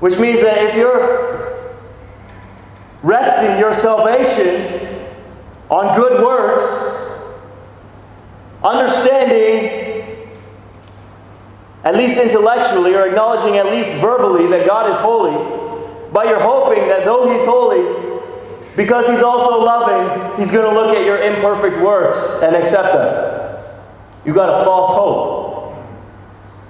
Which 0.00 0.18
means 0.18 0.40
that 0.40 0.58
if 0.58 0.74
you're 0.74 1.74
resting 3.02 3.58
your 3.58 3.74
salvation 3.74 5.06
on 5.70 5.96
good 5.96 6.22
works, 6.24 6.94
understanding, 8.62 10.30
at 11.84 11.94
least 11.96 12.16
intellectually, 12.16 12.94
or 12.94 13.06
acknowledging 13.06 13.58
at 13.58 13.66
least 13.66 13.90
verbally 14.00 14.48
that 14.48 14.66
God 14.66 14.90
is 14.90 14.96
holy, 14.96 15.34
but 16.12 16.28
you're 16.28 16.40
hoping 16.40 16.88
that 16.88 17.04
though 17.04 17.30
He's 17.30 17.44
holy, 17.44 18.03
because 18.76 19.06
He's 19.06 19.22
also 19.22 19.64
loving, 19.64 20.38
He's 20.38 20.50
going 20.50 20.68
to 20.68 20.80
look 20.80 20.96
at 20.96 21.04
your 21.04 21.22
imperfect 21.22 21.80
works 21.80 22.42
and 22.42 22.56
accept 22.56 22.92
them. 22.94 23.64
You've 24.24 24.36
got 24.36 24.60
a 24.60 24.64
false 24.64 24.92
hope. 24.92 25.44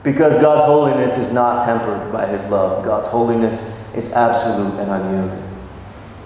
Because 0.03 0.39
God's 0.41 0.65
holiness 0.67 1.17
is 1.17 1.33
not 1.33 1.65
tempered 1.65 2.13
by 2.13 2.27
His 2.27 2.45
love. 2.51 2.85
God's 2.85 3.09
holiness 3.09 3.63
is 3.95 4.13
absolute 4.13 4.79
and 4.79 4.91
unyielding. 4.91 5.43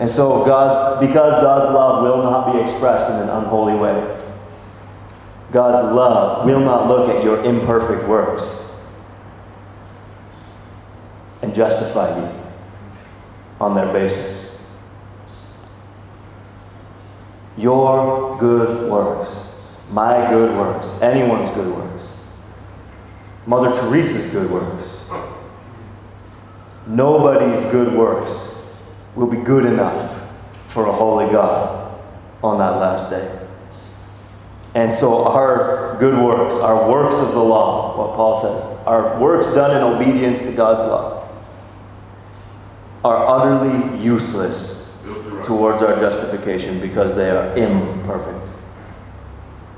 And 0.01 0.11
so, 0.11 0.45
God's, 0.45 1.01
because 1.01 1.35
God's 1.43 1.73
love 1.73 2.03
will 2.03 2.23
not 2.23 2.53
be 2.53 2.61
expressed 2.61 3.11
in 3.13 3.21
an 3.21 3.29
unholy 3.29 3.75
way, 3.75 4.17
God's 5.53 5.95
love 5.95 6.45
will 6.45 6.61
not 6.61 6.89
look 6.89 7.09
at 7.09 7.25
your 7.25 7.43
imperfect 7.45 8.07
works 8.09 8.45
and 11.43 11.55
justify 11.55 12.17
you 12.19 12.29
on 13.61 13.75
their 13.75 13.93
basis. 13.93 14.38
Your 17.59 18.39
good 18.39 18.89
works, 18.89 19.33
my 19.91 20.31
good 20.31 20.57
works, 20.57 20.87
anyone's 21.03 21.53
good 21.57 21.75
works, 21.75 22.05
Mother 23.47 23.73
Teresa's 23.73 24.31
good 24.31 24.49
works, 24.49 24.85
nobody's 26.87 27.61
good 27.73 27.93
works 27.95 28.55
will 29.17 29.27
be 29.27 29.39
good 29.39 29.67
enough 29.67 30.23
for 30.69 30.87
a 30.87 30.93
holy 30.93 31.33
God 31.33 32.01
on 32.45 32.59
that 32.59 32.77
last 32.77 33.11
day. 33.11 33.45
And 34.77 34.95
so, 34.95 35.27
our 35.27 35.97
good 35.99 36.23
works, 36.23 36.55
our 36.63 36.89
works 36.89 37.17
of 37.17 37.33
the 37.33 37.43
law, 37.43 37.99
what 37.99 38.15
Paul 38.15 38.41
says, 38.41 38.87
our 38.87 39.19
works 39.19 39.53
done 39.57 39.77
in 39.77 39.83
obedience 39.83 40.39
to 40.43 40.53
God's 40.53 40.89
law, 40.89 41.29
are 43.05 43.27
utterly 43.27 43.99
useless 44.01 44.78
towards 45.45 45.83
our 45.83 45.99
justification 46.01 46.81
because 46.81 47.15
they 47.15 47.31
are 47.31 47.57
imperfect. 47.57 48.49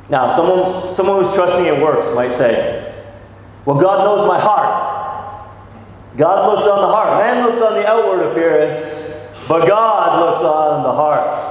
Now, 0.09 0.35
someone, 0.35 0.95
someone 0.97 1.25
who's 1.25 1.35
trusting 1.35 1.67
in 1.67 1.81
works 1.81 2.13
might 2.15 2.35
say, 2.35 3.05
Well, 3.65 3.81
God 3.81 4.05
knows 4.05 4.27
my 4.27 4.41
heart. 4.41 4.91
God 6.17 6.53
looks 6.53 6.67
on 6.67 6.81
the 6.81 6.89
heart. 6.89 7.25
Man 7.25 7.47
looks 7.47 7.63
on 7.63 7.75
the 7.75 7.87
outward 7.87 8.27
appearance, 8.27 9.29
but 9.47 9.69
God 9.69 10.19
looks 10.19 10.43
on 10.43 10.83
the 10.83 10.93
heart. 10.93 11.51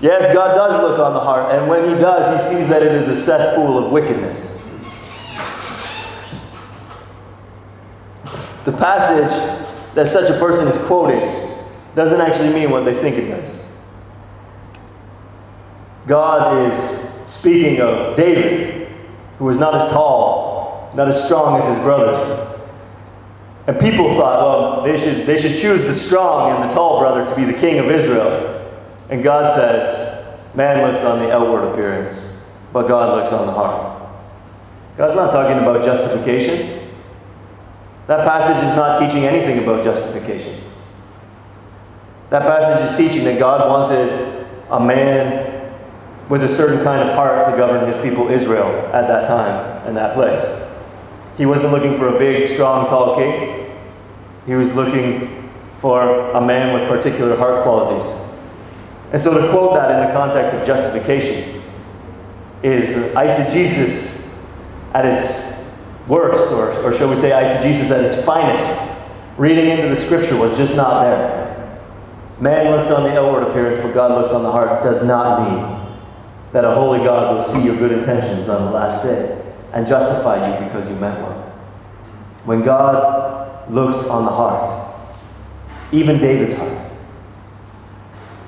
Yes, 0.00 0.34
God 0.34 0.54
does 0.54 0.82
look 0.82 0.98
on 0.98 1.12
the 1.12 1.20
heart, 1.20 1.54
and 1.54 1.68
when 1.68 1.84
He 1.84 1.94
does, 2.00 2.50
He 2.50 2.56
sees 2.56 2.68
that 2.70 2.82
it 2.82 2.90
is 2.92 3.08
a 3.08 3.22
cesspool 3.22 3.84
of 3.84 3.92
wickedness. 3.92 4.58
The 8.64 8.72
passage 8.72 9.60
that 9.94 10.08
such 10.08 10.30
a 10.30 10.38
person 10.38 10.66
is 10.68 10.78
quoting 10.86 11.41
doesn't 11.94 12.20
actually 12.20 12.52
mean 12.52 12.70
what 12.70 12.84
they 12.84 12.94
think 12.94 13.16
it 13.16 13.28
does. 13.28 13.58
God 16.06 16.72
is 16.72 17.30
speaking 17.30 17.80
of 17.80 18.16
David, 18.16 18.88
who 19.38 19.44
was 19.44 19.58
not 19.58 19.74
as 19.74 19.90
tall, 19.90 20.90
not 20.94 21.08
as 21.08 21.24
strong 21.24 21.60
as 21.60 21.68
his 21.68 21.78
brothers. 21.84 22.48
And 23.66 23.78
people 23.78 24.16
thought, 24.16 24.40
well, 24.40 24.82
they 24.82 24.98
should, 24.98 25.26
they 25.26 25.38
should 25.40 25.60
choose 25.60 25.82
the 25.82 25.94
strong 25.94 26.60
and 26.60 26.70
the 26.70 26.74
tall 26.74 26.98
brother 26.98 27.24
to 27.24 27.36
be 27.36 27.44
the 27.44 27.58
king 27.58 27.78
of 27.78 27.90
Israel. 27.90 28.70
And 29.08 29.22
God 29.22 29.54
says, 29.54 30.54
man 30.54 30.90
looks 30.90 31.04
on 31.04 31.20
the 31.20 31.32
outward 31.32 31.70
appearance, 31.70 32.40
but 32.72 32.88
God 32.88 33.16
looks 33.16 33.32
on 33.32 33.46
the 33.46 33.52
heart. 33.52 34.10
God's 34.96 35.14
not 35.14 35.30
talking 35.30 35.58
about 35.58 35.84
justification. 35.84 36.90
That 38.08 38.26
passage 38.26 38.56
is 38.56 38.76
not 38.76 38.98
teaching 38.98 39.24
anything 39.24 39.62
about 39.62 39.84
justification. 39.84 40.61
That 42.32 42.40
passage 42.44 42.90
is 42.90 42.96
teaching 42.96 43.26
that 43.26 43.38
God 43.38 43.68
wanted 43.68 44.46
a 44.70 44.80
man 44.80 45.70
with 46.30 46.42
a 46.42 46.48
certain 46.48 46.82
kind 46.82 47.06
of 47.06 47.14
heart 47.14 47.50
to 47.50 47.56
govern 47.58 47.92
his 47.92 48.02
people 48.02 48.30
Israel 48.30 48.70
at 48.86 49.06
that 49.06 49.28
time 49.28 49.86
and 49.86 49.94
that 49.98 50.14
place. 50.14 50.40
He 51.36 51.44
wasn't 51.44 51.72
looking 51.74 51.98
for 51.98 52.08
a 52.08 52.18
big, 52.18 52.50
strong, 52.54 52.86
tall 52.86 53.16
king. 53.16 53.70
He 54.46 54.54
was 54.54 54.72
looking 54.72 55.50
for 55.82 56.30
a 56.30 56.40
man 56.40 56.72
with 56.72 56.88
particular 56.88 57.36
heart 57.36 57.64
qualities. 57.64 58.10
And 59.12 59.20
so 59.20 59.38
to 59.38 59.50
quote 59.50 59.74
that 59.74 59.90
in 59.90 60.06
the 60.08 60.14
context 60.14 60.54
of 60.54 60.66
justification 60.66 61.62
is 62.62 63.12
eisegesis 63.12 64.34
at 64.94 65.04
its 65.04 65.62
worst, 66.08 66.50
or, 66.50 66.72
or 66.82 66.96
shall 66.96 67.10
we 67.10 67.16
say 67.16 67.28
eisegesis 67.28 67.90
at 67.90 68.02
its 68.02 68.24
finest. 68.24 68.90
Reading 69.36 69.68
into 69.68 69.90
the 69.90 69.96
scripture 69.96 70.38
was 70.38 70.56
just 70.56 70.74
not 70.74 71.02
there. 71.02 71.52
Man 72.42 72.72
looks 72.72 72.88
on 72.88 73.04
the 73.04 73.16
outward 73.16 73.44
appearance, 73.44 73.78
but 73.80 73.94
God 73.94 74.20
looks 74.20 74.32
on 74.32 74.42
the 74.42 74.50
heart, 74.50 74.82
does 74.82 75.06
not 75.06 75.48
mean 75.48 75.96
that 76.50 76.64
a 76.64 76.74
holy 76.74 76.98
God 76.98 77.36
will 77.36 77.44
see 77.44 77.64
your 77.64 77.76
good 77.76 77.92
intentions 77.92 78.48
on 78.48 78.64
the 78.64 78.72
last 78.72 79.04
day 79.04 79.40
and 79.72 79.86
justify 79.86 80.58
you 80.58 80.64
because 80.64 80.88
you 80.88 80.96
meant 80.96 81.20
well. 81.20 81.40
When 82.44 82.64
God 82.64 83.70
looks 83.70 84.08
on 84.08 84.24
the 84.24 84.32
heart, 84.32 84.92
even 85.92 86.18
David's 86.18 86.54
heart, 86.54 86.90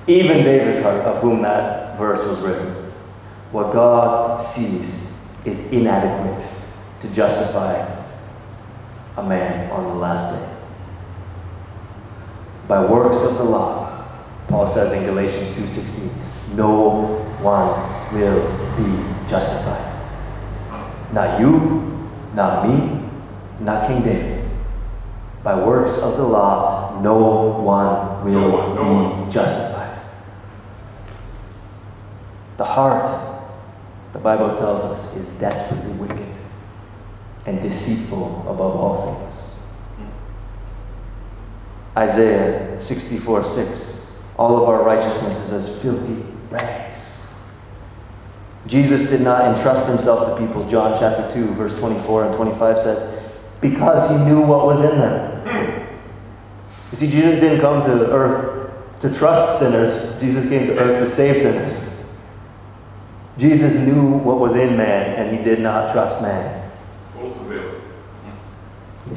even 0.09 0.39
David's 0.39 0.83
heart, 0.83 1.03
of 1.03 1.23
whom 1.23 1.43
that 1.43 1.97
verse 1.97 2.27
was 2.27 2.41
written, 2.41 2.75
what 3.53 3.73
God 3.73 4.43
sees 4.43 5.09
is 5.45 5.71
inadequate 5.71 6.45
to 6.99 7.09
justify 7.15 7.75
a 9.17 9.23
man 9.23 9.71
on 9.71 9.85
the 9.85 9.95
last 9.95 10.35
day. 10.35 10.55
By 12.67 12.85
works 12.85 13.23
of 13.23 13.39
the 13.39 13.45
law, 13.45 13.84
Paul 14.49 14.69
says 14.69 14.93
in 14.93 15.05
Galatians 15.05 15.51
2:16, 15.57 16.11
no 16.55 17.17
one 17.41 18.15
will 18.15 18.43
be 18.77 19.29
justified. 19.29 19.93
Not 21.13 21.41
you, 21.41 22.11
not 22.35 22.69
me, 22.69 23.01
not 23.61 23.87
King 23.87 24.03
David. 24.03 24.51
By 25.43 25.55
works 25.55 25.99
of 25.99 26.17
the 26.17 26.25
law, 26.25 27.01
no 27.03 27.61
one 27.61 28.25
will 28.25 28.75
be 28.77 29.31
justified. 29.31 29.99
The 32.57 32.65
heart, 32.65 33.43
the 34.13 34.19
Bible 34.19 34.57
tells 34.57 34.83
us, 34.85 35.17
is 35.17 35.27
desperately 35.39 35.93
wicked 35.93 36.39
and 37.47 37.61
deceitful 37.61 38.43
above 38.43 38.77
all 38.77 39.29
things. 39.29 40.09
Isaiah 41.97 42.81
64 42.81 43.45
6. 43.45 43.94
All 44.37 44.61
of 44.61 44.69
our 44.69 44.83
righteousness 44.83 45.37
is 45.39 45.53
as 45.53 45.83
filthy 45.83 46.25
rags. 46.51 47.01
Jesus 48.67 49.11
did 49.11 49.21
not 49.21 49.57
entrust 49.57 49.89
himself 49.89 50.29
to 50.29 50.47
people. 50.47 50.69
John 50.69 50.99
chapter 50.99 51.31
2, 51.35 51.55
verse 51.55 51.79
24 51.79 52.27
and 52.27 52.35
25 52.35 52.79
says, 52.79 53.23
because 53.61 54.11
he 54.11 54.25
knew 54.27 54.43
what 54.43 54.67
was 54.67 54.81
in 54.85 54.99
them. 54.99 55.89
You 56.91 56.99
see, 56.99 57.11
Jesus 57.11 57.41
didn't 57.41 57.61
come 57.61 57.83
to 57.83 58.11
earth 58.11 58.73
to 59.01 59.13
trust 59.13 59.59
sinners, 59.59 60.19
Jesus 60.21 60.49
came 60.49 60.67
to 60.67 60.79
earth 60.79 60.99
to 60.99 61.07
save 61.07 61.43
sinners. 61.43 61.85
Jesus 63.37 63.75
knew 63.75 64.19
what 64.19 64.39
was 64.39 64.55
in 64.55 64.77
man, 64.77 65.15
and 65.19 65.37
he 65.37 65.45
did 65.45 65.61
not 65.61 65.93
trust 65.93 66.23
man. 66.23 66.71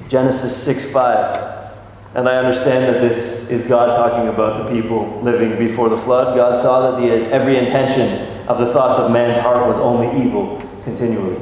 Genesis 0.09 0.61
6 0.63 0.91
5. 0.91 1.71
And 2.15 2.27
I 2.27 2.37
understand 2.37 2.83
that 2.93 3.01
this 3.01 3.36
is 3.49 3.65
God 3.67 3.95
talking 3.95 4.27
about 4.27 4.63
the 4.63 4.73
people 4.73 5.21
living 5.21 5.57
before 5.57 5.89
the 5.89 5.97
flood. 5.97 6.35
God 6.35 6.61
saw 6.61 6.91
that 6.91 7.01
the, 7.01 7.31
every 7.31 7.57
intention 7.57 8.47
of 8.47 8.59
the 8.59 8.71
thoughts 8.71 8.99
of 8.99 9.11
man's 9.11 9.37
heart 9.37 9.67
was 9.67 9.77
only 9.77 10.07
evil 10.25 10.61
continually. 10.83 11.39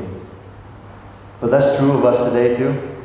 But 1.39 1.51
that's 1.51 1.77
true 1.77 1.91
of 1.91 2.05
us 2.05 2.27
today, 2.29 2.55
too. 2.55 2.95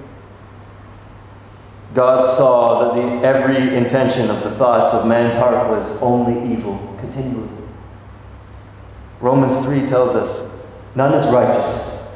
God 1.94 2.24
saw 2.24 2.84
that 2.84 2.94
the, 2.94 3.26
every 3.26 3.76
intention 3.76 4.30
of 4.30 4.42
the 4.42 4.50
thoughts 4.52 4.94
of 4.94 5.06
man's 5.06 5.34
heart 5.34 5.68
was 5.68 6.00
only 6.00 6.52
evil 6.52 6.96
continually. 7.00 7.48
Romans 9.20 9.64
3 9.66 9.86
tells 9.86 10.14
us 10.14 10.50
none 10.94 11.12
is 11.14 11.26
righteous, 11.32 12.08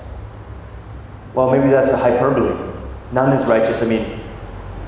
Well, 1.35 1.51
maybe 1.51 1.70
that's 1.70 1.92
a 1.92 1.97
hyperbole. 1.97 2.73
None 3.12 3.37
is 3.37 3.44
righteous. 3.47 3.83
I 3.83 3.87
mean, 3.87 4.20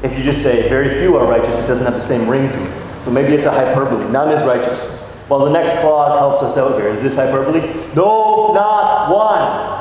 if 0.03 0.17
you 0.17 0.25
just 0.25 0.43
say 0.43 0.69
very 0.69 1.01
few 1.01 1.17
are 1.17 1.27
righteous, 1.27 1.57
it 1.57 1.67
doesn't 1.67 1.85
have 1.85 1.95
the 1.95 2.01
same 2.01 2.29
ring 2.29 2.51
to 2.51 2.63
it. 2.63 3.03
So 3.03 3.11
maybe 3.11 3.35
it's 3.35 3.47
a 3.47 3.51
hyperbole. 3.51 4.09
None 4.11 4.33
is 4.33 4.43
righteous. 4.47 5.03
Well, 5.29 5.45
the 5.45 5.51
next 5.51 5.81
clause 5.81 6.19
helps 6.19 6.43
us 6.45 6.57
out 6.57 6.81
here. 6.81 6.89
Is 6.89 7.03
this 7.03 7.17
hyperbole? 7.17 7.61
No, 7.95 8.53
not 8.53 9.11
one. 9.11 9.77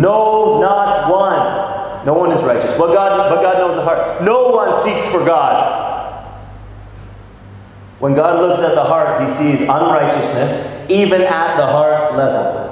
No, 0.00 0.60
not 0.60 1.10
one. 1.10 2.06
No 2.06 2.14
one 2.14 2.32
is 2.32 2.42
righteous. 2.42 2.76
But 2.78 2.92
God, 2.92 3.30
but 3.32 3.42
God 3.42 3.58
knows 3.58 3.76
the 3.76 3.82
heart. 3.82 4.22
No 4.22 4.50
one 4.50 4.82
seeks 4.84 5.04
for 5.12 5.24
God. 5.24 5.84
When 7.98 8.14
God 8.14 8.40
looks 8.40 8.60
at 8.62 8.74
the 8.74 8.84
heart, 8.84 9.28
he 9.28 9.34
sees 9.34 9.62
unrighteousness, 9.62 10.90
even 10.90 11.22
at 11.22 11.56
the 11.56 11.66
heart 11.66 12.14
level. 12.16 12.65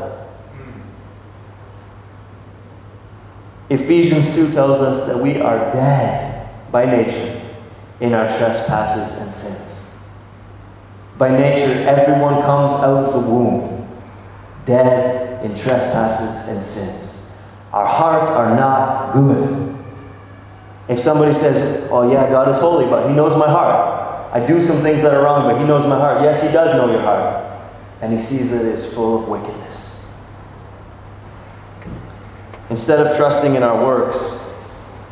Ephesians 3.70 4.34
2 4.34 4.52
tells 4.52 4.80
us 4.80 5.06
that 5.06 5.22
we 5.22 5.38
are 5.40 5.70
dead 5.72 6.48
by 6.70 6.84
nature 6.84 7.40
in 8.00 8.12
our 8.12 8.26
trespasses 8.26 9.18
and 9.20 9.32
sins. 9.32 9.60
By 11.16 11.30
nature, 11.30 11.72
everyone 11.88 12.42
comes 12.42 12.74
out 12.82 13.04
of 13.04 13.12
the 13.14 13.30
womb 13.30 13.74
dead 14.66 15.44
in 15.44 15.54
trespasses 15.54 16.48
and 16.48 16.62
sins. 16.62 17.26
Our 17.72 17.86
hearts 17.86 18.30
are 18.30 18.56
not 18.56 19.12
good. 19.12 19.76
If 20.88 21.00
somebody 21.00 21.34
says, 21.34 21.88
Oh, 21.90 22.10
yeah, 22.10 22.28
God 22.30 22.48
is 22.48 22.58
holy, 22.58 22.86
but 22.86 23.08
He 23.08 23.14
knows 23.14 23.38
my 23.38 23.48
heart. 23.48 24.32
I 24.34 24.44
do 24.44 24.60
some 24.60 24.78
things 24.78 25.02
that 25.02 25.14
are 25.14 25.22
wrong, 25.22 25.50
but 25.50 25.60
He 25.60 25.66
knows 25.66 25.88
my 25.88 25.98
heart. 25.98 26.22
Yes, 26.22 26.42
He 26.42 26.52
does 26.52 26.74
know 26.76 26.90
your 26.90 27.02
heart. 27.02 27.44
And 28.00 28.12
He 28.12 28.20
sees 28.20 28.50
that 28.50 28.60
it 28.64 28.78
is 28.78 28.92
full 28.92 29.22
of 29.22 29.28
wickedness. 29.28 29.63
Instead 32.70 33.06
of 33.06 33.16
trusting 33.16 33.54
in 33.54 33.62
our 33.62 33.84
works, 33.84 34.40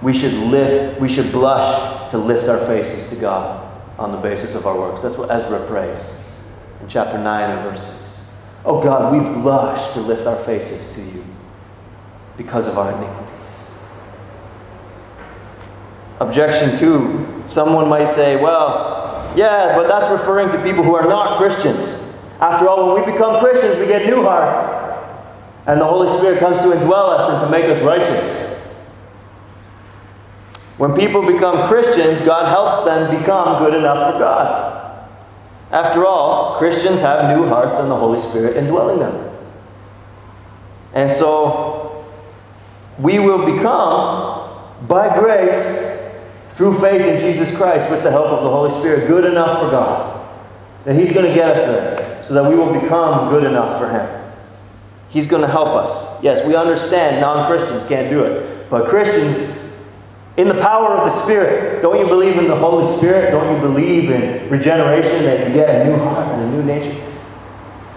we 0.03 0.17
should 0.17 0.33
lift, 0.35 1.01
we 1.01 1.09
should 1.09 1.31
blush 1.31 2.11
to 2.11 2.19
lift 2.19 2.49
our 2.49 2.59
faces 2.67 3.09
to 3.11 3.17
God 3.17 3.69
on 3.99 4.11
the 4.11 4.19
basis 4.19 4.55
of 4.55 4.67
our 4.67 4.77
works. 4.77 5.03
That's 5.03 5.17
what 5.17 5.31
Ezra 5.31 5.67
prays 5.67 6.03
in 6.81 6.89
chapter 6.89 7.19
9 7.19 7.51
and 7.51 7.63
verse 7.63 7.81
6. 7.81 7.95
Oh 8.65 8.83
God, 8.83 9.13
we 9.13 9.21
blush 9.43 9.93
to 9.95 10.01
lift 10.01 10.27
our 10.27 10.43
faces 10.45 10.95
to 10.95 11.01
you 11.01 11.25
because 12.37 12.67
of 12.67 12.79
our 12.79 12.93
iniquities. 12.93 13.29
Objection 16.21 16.79
two 16.79 17.45
someone 17.51 17.89
might 17.89 18.09
say, 18.09 18.43
well, 18.43 19.33
yeah, 19.37 19.77
but 19.77 19.89
that's 19.89 20.11
referring 20.11 20.51
to 20.51 20.63
people 20.63 20.83
who 20.83 20.95
are 20.95 21.09
not 21.09 21.39
Christians. 21.39 22.01
After 22.41 22.69
all, 22.69 22.95
when 22.95 23.05
we 23.05 23.13
become 23.13 23.41
Christians, 23.41 23.79
we 23.79 23.87
get 23.87 24.07
new 24.07 24.23
hearts. 24.23 24.82
And 25.67 25.81
the 25.81 25.87
Holy 25.87 26.09
Spirit 26.19 26.39
comes 26.39 26.59
to 26.61 26.67
indwell 26.67 27.19
us 27.19 27.31
and 27.31 27.47
to 27.47 27.51
make 27.51 27.71
us 27.71 27.83
righteous. 27.83 28.43
When 30.79 30.95
people 30.95 31.25
become 31.25 31.69
Christians, 31.69 32.21
God 32.23 32.49
helps 32.49 32.85
them 32.85 33.17
become 33.17 33.63
good 33.63 33.75
enough 33.75 34.13
for 34.13 34.19
God. 34.19 35.09
After 35.71 36.05
all, 36.05 36.59
Christians 36.59 37.01
have 37.01 37.37
new 37.37 37.47
hearts 37.47 37.79
and 37.79 37.91
the 37.91 37.97
Holy 37.97 38.21
Spirit 38.21 38.57
indwelling 38.57 38.99
them. 38.99 39.31
And 40.93 41.11
so, 41.11 42.05
we 42.99 43.19
will 43.19 43.47
become, 43.57 44.51
by 44.87 45.17
grace, 45.17 46.01
through 46.51 46.79
faith 46.81 47.01
in 47.01 47.21
Jesus 47.21 47.57
Christ, 47.57 47.91
with 47.91 48.03
the 48.03 48.11
help 48.11 48.27
of 48.27 48.43
the 48.43 48.51
Holy 48.51 48.71
Spirit, 48.81 49.07
good 49.07 49.25
enough 49.25 49.61
for 49.61 49.71
God. 49.71 50.29
That 50.85 50.97
He's 50.97 51.13
going 51.13 51.27
to 51.27 51.35
get 51.35 51.57
us 51.57 51.61
there, 51.61 52.23
so 52.25 52.35
that 52.35 52.51
we 52.51 52.57
will 52.57 52.79
become 52.79 53.31
good 53.31 53.45
enough 53.45 53.79
for 53.79 53.89
Him. 53.89 54.22
He's 55.13 55.27
going 55.27 55.43
to 55.43 55.49
help 55.49 55.69
us. 55.69 56.23
Yes, 56.23 56.47
we 56.47 56.57
understand 56.57 57.21
non 57.21 57.47
Christians 57.47 57.85
can't 57.87 58.09
do 58.09 58.25
it, 58.25 58.71
but 58.71 58.89
Christians 58.89 59.63
in 60.37 60.49
the 60.49 60.55
power 60.55 60.97
of 60.97 61.13
the 61.13 61.23
Spirit. 61.23 61.83
Don't 61.83 61.99
you 61.99 62.07
believe 62.07 62.39
in 62.39 62.49
the 62.49 62.57
Holy 62.57 62.87
Spirit? 62.97 63.31
Don't 63.31 63.55
you 63.55 63.61
believe 63.61 64.11
in 64.11 64.49
regeneration 64.49 65.25
that 65.25 65.47
you 65.47 65.53
get 65.53 65.69
a 65.69 65.85
new 65.85 65.97
heart 65.97 66.33
and 66.33 66.43
a 66.43 66.57
new 66.57 66.63
nature? 66.63 66.99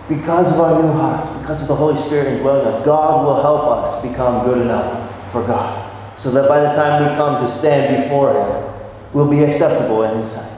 Because 0.09 0.51
of 0.53 0.59
our 0.59 0.81
new 0.81 0.91
hearts, 0.91 1.29
because 1.39 1.61
of 1.61 1.67
the 1.69 1.75
Holy 1.75 1.99
Spirit 2.03 2.27
indwelling 2.33 2.67
us, 2.67 2.85
God 2.85 3.25
will 3.25 3.41
help 3.41 3.63
us 3.63 4.01
become 4.05 4.45
good 4.45 4.59
enough 4.59 5.31
for 5.31 5.47
God. 5.47 5.81
So 6.19 6.29
that 6.31 6.49
by 6.49 6.59
the 6.59 6.71
time 6.75 7.09
we 7.09 7.15
come 7.15 7.39
to 7.39 7.49
stand 7.49 8.03
before 8.03 8.33
Him, 8.33 8.73
we'll 9.13 9.29
be 9.29 9.41
acceptable 9.43 10.03
in 10.03 10.17
His 10.17 10.29
sight. 10.29 10.51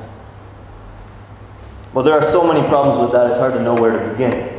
Well, 1.93 2.03
there 2.03 2.15
are 2.15 2.25
so 2.25 2.51
many 2.51 2.67
problems 2.67 3.01
with 3.01 3.11
that, 3.11 3.29
it's 3.29 3.39
hard 3.39 3.53
to 3.53 3.61
know 3.61 3.75
where 3.75 3.91
to 3.91 4.11
begin. 4.11 4.56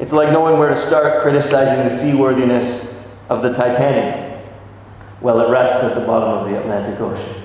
It's 0.00 0.12
like 0.12 0.32
knowing 0.32 0.60
where 0.60 0.68
to 0.68 0.76
start 0.76 1.22
criticizing 1.22 1.88
the 1.88 1.90
seaworthiness 1.90 2.96
of 3.28 3.42
the 3.42 3.52
Titanic. 3.52 4.48
Well, 5.20 5.40
it 5.40 5.50
rests 5.50 5.82
at 5.82 5.98
the 5.98 6.06
bottom 6.06 6.28
of 6.28 6.48
the 6.48 6.60
Atlantic 6.60 7.00
Ocean. 7.00 7.42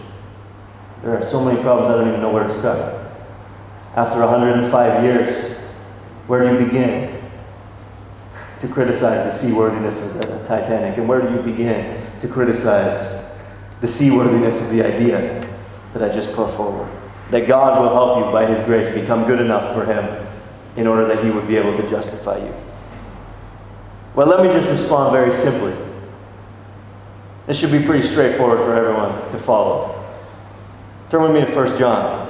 There 1.02 1.18
are 1.18 1.26
so 1.26 1.44
many 1.44 1.60
problems 1.64 1.90
I 1.90 1.98
don't 1.98 2.10
even 2.10 2.22
know 2.22 2.32
where 2.32 2.44
to 2.44 2.60
start. 2.60 3.08
After 3.96 4.20
105 4.20 5.04
years, 5.04 5.62
where 6.28 6.48
do 6.48 6.54
you 6.54 6.66
begin 6.66 7.20
to 8.62 8.68
criticize 8.68 9.26
the 9.26 9.36
seaworthiness 9.36 10.16
of 10.16 10.22
the 10.22 10.48
Titanic? 10.48 11.00
And 11.00 11.10
where 11.10 11.22
do 11.22 11.34
you 11.34 11.42
begin 11.42 12.06
to 12.20 12.28
criticize 12.28 13.26
the 13.82 13.88
seaworthiness 13.88 14.62
of 14.62 14.70
the 14.70 14.86
idea 14.86 15.42
that 15.94 16.04
I 16.04 16.14
just 16.14 16.34
put 16.36 16.56
forward? 16.56 16.90
That 17.32 17.48
God 17.48 17.82
will 17.82 17.90
help 17.90 18.26
you 18.26 18.32
by 18.32 18.46
His 18.46 18.64
grace 18.66 18.94
become 18.94 19.26
good 19.26 19.42
enough 19.42 19.74
for 19.74 19.86
Him 19.86 20.23
in 20.76 20.88
order 20.88 21.08
that 21.08 21.24
He 21.24 21.30
would 21.30 21.48
be 21.48 21.58
able 21.58 21.76
to 21.78 21.90
justify 21.90 22.38
you. 22.38 22.54
Well, 24.16 24.28
let 24.28 24.42
me 24.46 24.48
just 24.48 24.68
respond 24.68 25.12
very 25.12 25.36
simply. 25.36 25.74
This 27.48 27.58
should 27.58 27.72
be 27.72 27.84
pretty 27.84 28.08
straightforward 28.08 28.60
for 28.60 28.76
everyone 28.76 29.32
to 29.32 29.40
follow. 29.40 30.04
Turn 31.10 31.24
with 31.24 31.32
me 31.32 31.46
to 31.46 31.56
1 31.56 31.78
John. 31.78 32.30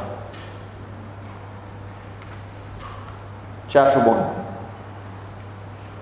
Chapter 3.69 3.99
1. 3.99 4.45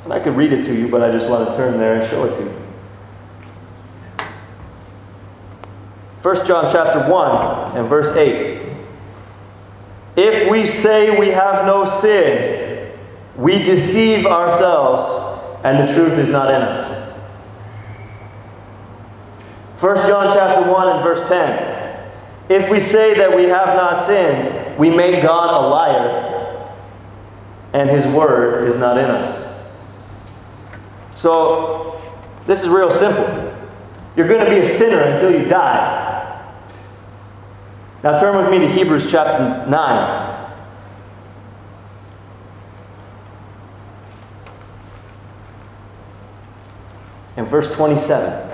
And 0.03 0.13
I 0.13 0.19
could 0.19 0.35
read 0.35 0.53
it 0.53 0.63
to 0.65 0.73
you, 0.75 0.87
but 0.87 1.01
I 1.01 1.11
just 1.11 1.29
want 1.29 1.49
to 1.49 1.55
turn 1.55 1.79
there 1.79 2.01
and 2.01 2.09
show 2.09 2.25
it 2.25 2.35
to 2.37 2.43
you. 2.43 2.61
1 6.21 6.47
John 6.47 6.71
chapter 6.71 7.11
1 7.11 7.77
and 7.77 7.89
verse 7.89 8.15
8. 8.15 8.60
If 10.23 10.51
we 10.51 10.67
say 10.67 11.17
we 11.17 11.29
have 11.29 11.65
no 11.65 11.89
sin, 11.89 12.91
we 13.35 13.63
deceive 13.63 14.27
ourselves, 14.27 15.65
and 15.65 15.89
the 15.89 15.91
truth 15.91 16.13
is 16.19 16.29
not 16.29 16.53
in 16.53 16.61
us. 16.61 17.11
1 19.79 19.95
John 20.07 20.31
chapter 20.31 20.69
1 20.69 20.89
and 20.89 21.03
verse 21.03 21.27
10. 21.27 22.11
If 22.49 22.69
we 22.69 22.79
say 22.79 23.15
that 23.15 23.35
we 23.35 23.45
have 23.45 23.69
not 23.69 24.05
sinned, 24.05 24.77
we 24.77 24.91
make 24.91 25.23
God 25.23 25.59
a 25.59 25.67
liar, 25.67 26.71
and 27.73 27.89
his 27.89 28.05
word 28.13 28.69
is 28.69 28.79
not 28.79 28.99
in 28.99 29.05
us. 29.05 29.65
So, 31.15 31.99
this 32.45 32.61
is 32.61 32.69
real 32.69 32.91
simple. 32.91 33.57
You're 34.15 34.27
going 34.27 34.45
to 34.45 34.51
be 34.51 34.59
a 34.59 34.69
sinner 34.69 35.01
until 35.01 35.31
you 35.31 35.49
die. 35.49 36.00
Now 38.03 38.19
turn 38.19 38.35
with 38.35 38.49
me 38.49 38.59
to 38.59 38.67
Hebrews 38.67 39.11
chapter 39.11 39.69
9. 39.69 40.37
And 47.37 47.47
verse 47.47 47.73
27. 47.75 48.49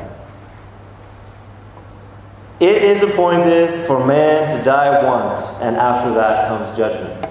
It 2.59 2.83
is 2.83 3.03
appointed 3.03 3.85
for 3.87 4.05
man 4.05 4.57
to 4.57 4.63
die 4.65 5.05
once, 5.05 5.61
and 5.61 5.75
after 5.75 6.13
that 6.15 6.47
comes 6.47 6.77
judgment. 6.77 7.23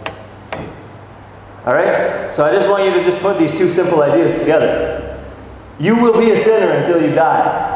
All 1.67 1.75
right? 1.75 2.33
So 2.33 2.45
I 2.45 2.53
just 2.53 2.69
want 2.69 2.85
you 2.85 2.93
to 2.93 3.03
just 3.03 3.21
put 3.21 3.39
these 3.39 3.51
two 3.51 3.69
simple 3.69 4.03
ideas 4.03 4.39
together. 4.39 5.21
You 5.79 5.97
will 5.97 6.19
be 6.19 6.31
a 6.31 6.43
sinner 6.43 6.73
until 6.73 7.03
you 7.03 7.15
die. 7.15 7.75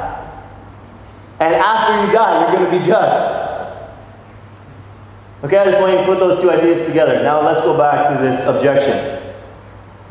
And 1.41 1.55
after 1.55 2.07
you 2.07 2.13
die, 2.13 2.41
you're 2.41 2.59
going 2.59 2.71
to 2.71 2.79
be 2.79 2.87
judged. 2.87 3.40
Okay, 5.43 5.57
I 5.57 5.65
just 5.65 5.81
want 5.81 5.93
you 5.93 5.99
to 5.99 6.05
put 6.05 6.19
those 6.19 6.43
two 6.43 6.51
ideas 6.51 6.87
together. 6.87 7.23
Now 7.23 7.41
let's 7.43 7.61
go 7.61 7.77
back 7.77 8.15
to 8.15 8.23
this 8.23 8.47
objection. 8.47 9.35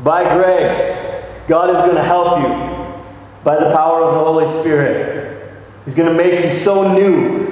By 0.00 0.24
grace, 0.34 1.24
God 1.46 1.70
is 1.70 1.80
going 1.82 1.94
to 1.94 2.02
help 2.02 2.40
you 2.40 3.04
by 3.44 3.56
the 3.62 3.70
power 3.72 4.02
of 4.02 4.14
the 4.14 4.20
Holy 4.20 4.60
Spirit. 4.60 5.52
He's 5.84 5.94
going 5.94 6.08
to 6.08 6.14
make 6.14 6.44
you 6.44 6.58
so 6.58 6.92
new 6.92 7.46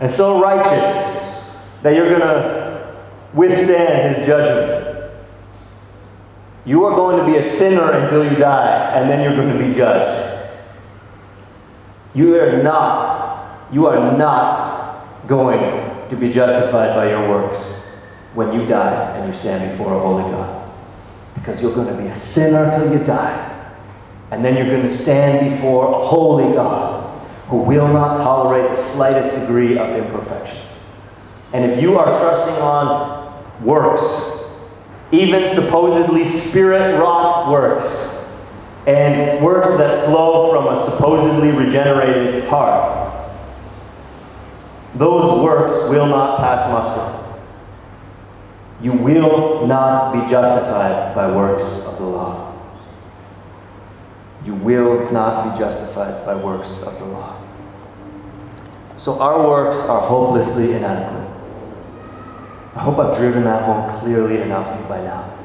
and 0.00 0.10
so 0.10 0.40
righteous 0.40 1.34
that 1.82 1.94
you're 1.94 2.08
going 2.08 2.20
to 2.20 2.96
withstand 3.34 4.16
his 4.16 4.26
judgment. 4.26 5.12
You 6.64 6.84
are 6.84 6.94
going 6.94 7.18
to 7.18 7.30
be 7.30 7.38
a 7.38 7.44
sinner 7.44 7.92
until 7.92 8.24
you 8.24 8.36
die, 8.36 8.92
and 8.94 9.10
then 9.10 9.22
you're 9.22 9.36
going 9.36 9.58
to 9.58 9.68
be 9.68 9.74
judged. 9.74 10.50
You 12.14 12.34
are 12.40 12.62
not, 12.62 13.72
you 13.72 13.86
are 13.86 14.16
not 14.16 15.26
going 15.26 15.89
to 16.10 16.16
be 16.16 16.32
justified 16.32 16.94
by 16.94 17.10
your 17.10 17.28
works 17.28 17.58
when 18.34 18.52
you 18.52 18.66
die 18.66 19.16
and 19.16 19.32
you 19.32 19.38
stand 19.38 19.70
before 19.70 19.94
a 19.94 20.00
holy 20.00 20.24
God. 20.24 20.70
Because 21.34 21.62
you're 21.62 21.74
going 21.74 21.96
to 21.96 22.02
be 22.02 22.08
a 22.08 22.16
sinner 22.16 22.64
until 22.64 22.92
you 22.92 23.04
die. 23.04 23.46
And 24.30 24.44
then 24.44 24.56
you're 24.56 24.66
going 24.66 24.86
to 24.86 24.94
stand 24.94 25.50
before 25.50 26.02
a 26.02 26.06
holy 26.06 26.52
God 26.54 27.18
who 27.48 27.58
will 27.58 27.88
not 27.88 28.18
tolerate 28.18 28.70
the 28.70 28.76
slightest 28.76 29.40
degree 29.40 29.78
of 29.78 29.96
imperfection. 29.96 30.58
And 31.52 31.68
if 31.70 31.82
you 31.82 31.98
are 31.98 32.06
trusting 32.06 32.62
on 32.62 33.64
works, 33.64 34.44
even 35.10 35.48
supposedly 35.48 36.28
spirit 36.28 36.98
wrought 37.00 37.50
works, 37.50 38.16
and 38.86 39.44
works 39.44 39.68
that 39.78 40.06
flow 40.06 40.52
from 40.52 40.74
a 40.74 40.90
supposedly 40.90 41.50
regenerated 41.50 42.44
heart, 42.48 43.09
those 44.94 45.42
works 45.42 45.88
will 45.88 46.06
not 46.06 46.38
pass 46.38 46.70
muster. 46.70 47.20
You 48.82 48.92
will 48.92 49.66
not 49.66 50.12
be 50.12 50.30
justified 50.30 51.14
by 51.14 51.30
works 51.30 51.84
of 51.86 51.98
the 51.98 52.04
law. 52.04 52.54
You 54.44 54.54
will 54.54 55.12
not 55.12 55.52
be 55.52 55.58
justified 55.58 56.24
by 56.24 56.42
works 56.42 56.82
of 56.82 56.98
the 56.98 57.04
law. 57.04 57.36
So 58.96 59.20
our 59.20 59.46
works 59.46 59.78
are 59.78 60.00
hopelessly 60.00 60.72
inadequate. 60.72 61.28
I 62.74 62.80
hope 62.80 62.98
I've 62.98 63.16
driven 63.16 63.44
that 63.44 63.64
home 63.64 64.00
clearly 64.00 64.40
enough 64.40 64.88
by 64.88 65.02
now. 65.02 65.36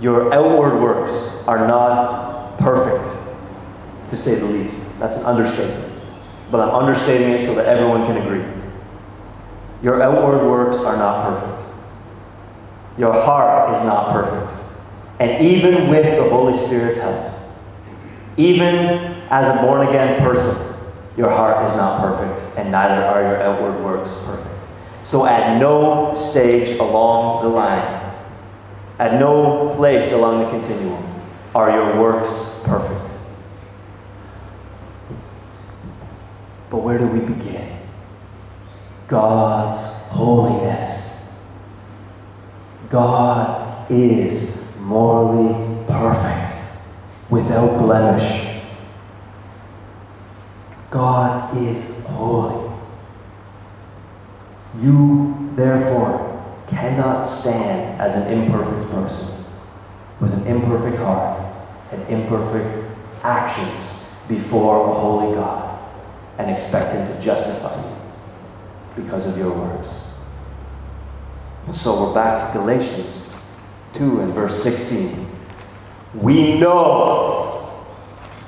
Your 0.00 0.32
outward 0.32 0.80
works 0.80 1.46
are 1.48 1.66
not 1.66 2.58
perfect, 2.58 3.08
to 4.10 4.16
say 4.16 4.36
the 4.36 4.46
least. 4.46 4.98
That's 5.00 5.16
an 5.16 5.24
understatement. 5.24 5.87
But 6.50 6.60
I'm 6.60 6.74
understating 6.74 7.30
it 7.32 7.46
so 7.46 7.54
that 7.54 7.66
everyone 7.66 8.06
can 8.06 8.16
agree. 8.16 8.44
Your 9.82 10.02
outward 10.02 10.48
works 10.48 10.78
are 10.78 10.96
not 10.96 11.28
perfect. 11.28 11.68
Your 12.98 13.12
heart 13.12 13.76
is 13.76 13.84
not 13.86 14.12
perfect. 14.12 14.52
And 15.20 15.44
even 15.44 15.90
with 15.90 16.04
the 16.04 16.28
Holy 16.28 16.56
Spirit's 16.56 16.98
help, 17.00 17.34
even 18.36 19.14
as 19.30 19.54
a 19.54 19.62
born 19.62 19.86
again 19.86 20.22
person, 20.22 20.56
your 21.16 21.28
heart 21.28 21.68
is 21.68 21.76
not 21.76 22.00
perfect, 22.00 22.56
and 22.56 22.70
neither 22.70 23.04
are 23.04 23.22
your 23.22 23.42
outward 23.42 23.82
works 23.82 24.10
perfect. 24.24 24.48
So 25.04 25.26
at 25.26 25.58
no 25.58 26.14
stage 26.14 26.78
along 26.78 27.42
the 27.42 27.48
line, 27.48 28.14
at 29.00 29.18
no 29.18 29.74
place 29.76 30.12
along 30.12 30.44
the 30.44 30.50
continuum, 30.50 31.04
are 31.54 31.70
your 31.70 32.00
works 32.00 32.60
perfect. 32.64 32.97
But 36.70 36.78
where 36.78 36.98
do 36.98 37.06
we 37.06 37.20
begin? 37.20 37.78
God's 39.06 39.80
holiness. 40.08 41.22
God 42.90 43.90
is 43.90 44.62
morally 44.80 45.84
perfect 45.86 46.54
without 47.30 47.78
blemish. 47.78 48.62
God 50.90 51.56
is 51.56 52.04
holy. 52.04 52.70
You, 54.80 55.52
therefore, 55.54 56.24
cannot 56.68 57.24
stand 57.24 58.00
as 58.00 58.14
an 58.14 58.32
imperfect 58.32 58.90
person 58.90 59.44
with 60.20 60.34
an 60.34 60.46
imperfect 60.46 60.98
heart 60.98 61.40
and 61.92 62.02
imperfect 62.08 62.90
actions 63.22 64.04
before 64.28 64.90
a 64.90 64.94
holy 64.94 65.34
God 65.34 65.67
and 66.38 66.50
expect 66.50 66.92
Him 66.92 67.06
to 67.06 67.22
justify 67.22 67.76
you 67.76 69.02
because 69.02 69.26
of 69.26 69.36
your 69.36 69.52
works. 69.52 70.06
And 71.66 71.76
so 71.76 72.06
we're 72.06 72.14
back 72.14 72.52
to 72.52 72.58
Galatians 72.58 73.34
2 73.94 74.20
and 74.20 74.32
verse 74.32 74.62
16. 74.62 75.28
We 76.14 76.58
know. 76.58 77.84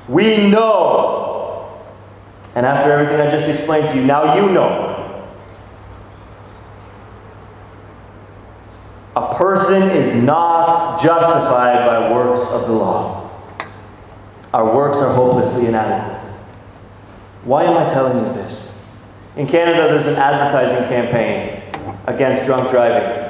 We 0.09 0.49
know. 0.49 1.81
And 2.55 2.65
after 2.65 2.93
everything 2.93 3.21
I 3.21 3.31
just 3.31 3.49
explained 3.49 3.89
to 3.89 3.97
you, 3.97 4.05
now 4.05 4.37
you 4.37 4.53
know. 4.53 4.89
A 9.17 9.35
person 9.35 9.83
is 9.83 10.23
not 10.23 11.03
justified 11.03 11.85
by 11.87 12.13
works 12.13 12.49
of 12.51 12.63
the 12.67 12.73
law. 12.73 13.31
Our 14.55 14.75
works 14.75 14.99
are 14.99 15.13
hopelessly 15.15 15.67
inadequate. 15.67 16.30
Why 17.45 17.65
am 17.65 17.77
I 17.77 17.89
telling 17.89 18.19
you 18.19 18.33
this? 18.35 18.79
In 19.37 19.47
Canada, 19.47 19.89
there's 19.89 20.07
an 20.07 20.17
advertising 20.17 20.89
campaign 20.89 21.63
against 22.07 22.45
drunk 22.45 22.71
driving. 22.71 23.29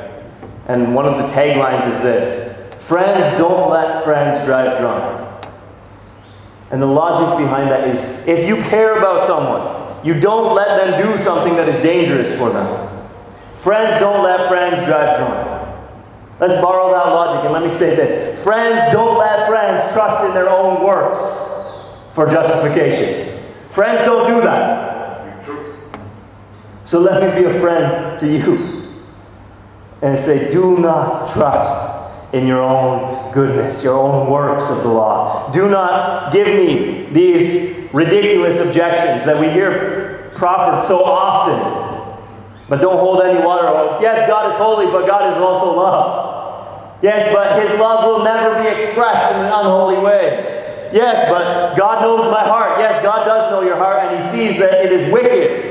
And 0.67 0.95
one 0.95 1.07
of 1.07 1.17
the 1.17 1.33
taglines 1.35 1.87
is 1.87 2.03
this 2.03 2.51
Friends 2.85 3.39
don't 3.39 3.71
let 3.71 4.03
friends 4.03 4.45
drive 4.45 4.79
drunk. 4.79 5.45
And 6.73 6.83
the 6.83 6.87
logic 6.87 7.39
behind 7.45 7.71
that 7.71 7.89
is 7.89 8.27
if 8.27 8.49
you 8.49 8.57
care 8.69 8.99
about 8.99 9.27
someone, 9.27 10.05
you 10.05 10.19
don't 10.19 10.55
let 10.55 10.85
them 10.85 11.07
do 11.07 11.23
something 11.23 11.55
that 11.55 11.69
is 11.69 11.81
dangerous 11.83 12.37
for 12.37 12.51
them. 12.51 13.09
Friends 13.59 14.01
don't 14.01 14.25
let 14.25 14.49
friends 14.49 14.85
drive 14.87 15.19
drunk. 15.19 15.61
Let's 16.41 16.61
borrow 16.61 16.91
that 16.93 17.11
logic 17.13 17.45
and 17.45 17.53
let 17.53 17.63
me 17.63 17.71
say 17.71 17.95
this 17.95 18.43
Friends 18.43 18.93
don't 18.93 19.19
let 19.19 19.47
friends 19.49 19.93
trust 19.93 20.25
in 20.25 20.35
their 20.35 20.49
own 20.49 20.83
works 20.83 21.21
for 22.15 22.29
justification. 22.29 23.30
Friends 23.71 24.03
don't 24.03 24.27
do 24.27 24.41
that. 24.41 25.45
So 26.85 26.99
let 26.99 27.23
me 27.23 27.43
be 27.43 27.47
a 27.49 27.61
friend 27.61 28.19
to 28.19 28.27
you 28.27 28.91
and 30.03 30.23
say, 30.23 30.51
do 30.53 30.79
not 30.79 31.33
trust 31.33 32.35
in 32.35 32.47
your 32.47 32.63
own 32.63 33.33
goodness, 33.33 33.85
your 33.85 33.97
own 33.97 34.31
works 34.31 34.71
of 34.71 34.83
the 34.83 34.89
law. 34.89 35.51
Do 35.53 35.69
not 35.69 36.33
give 36.33 36.49
me 36.49 37.07
these 37.13 37.93
ridiculous 37.93 38.59
objections 38.59 39.25
that 39.25 39.39
we 39.39 39.51
hear 39.51 40.33
proffered 40.35 40.87
so 40.87 41.05
often. 41.05 41.81
But 42.69 42.81
don't 42.81 42.99
hold 42.99 43.23
any 43.23 43.45
water. 43.45 43.99
Yes, 44.01 44.29
God 44.29 44.53
is 44.53 44.57
holy, 44.57 44.87
but 44.87 45.07
God 45.07 45.33
is 45.33 45.43
also 45.43 45.77
love. 45.77 46.99
Yes, 47.03 47.33
but 47.33 47.63
His 47.63 47.79
love 47.81 48.05
will 48.05 48.25
never 48.25 48.63
be 48.63 48.69
expressed 48.69 49.35
in 49.35 49.41
an 49.41 49.47
unholy 49.47 49.99
way. 49.99 50.60
Yes, 50.93 51.31
but 51.31 51.77
God 51.77 52.03
knows 52.03 52.33
my 52.33 52.43
heart. 52.43 52.81
Yes, 52.81 53.03
God 53.03 53.25
does 53.25 53.51
know 53.51 53.63
your 53.63 53.77
heart, 53.77 54.13
and 54.13 54.23
He 54.23 54.31
sees 54.31 54.59
that 54.59 54.85
it 54.85 54.93
is 54.93 55.13
wicked. 55.13 55.71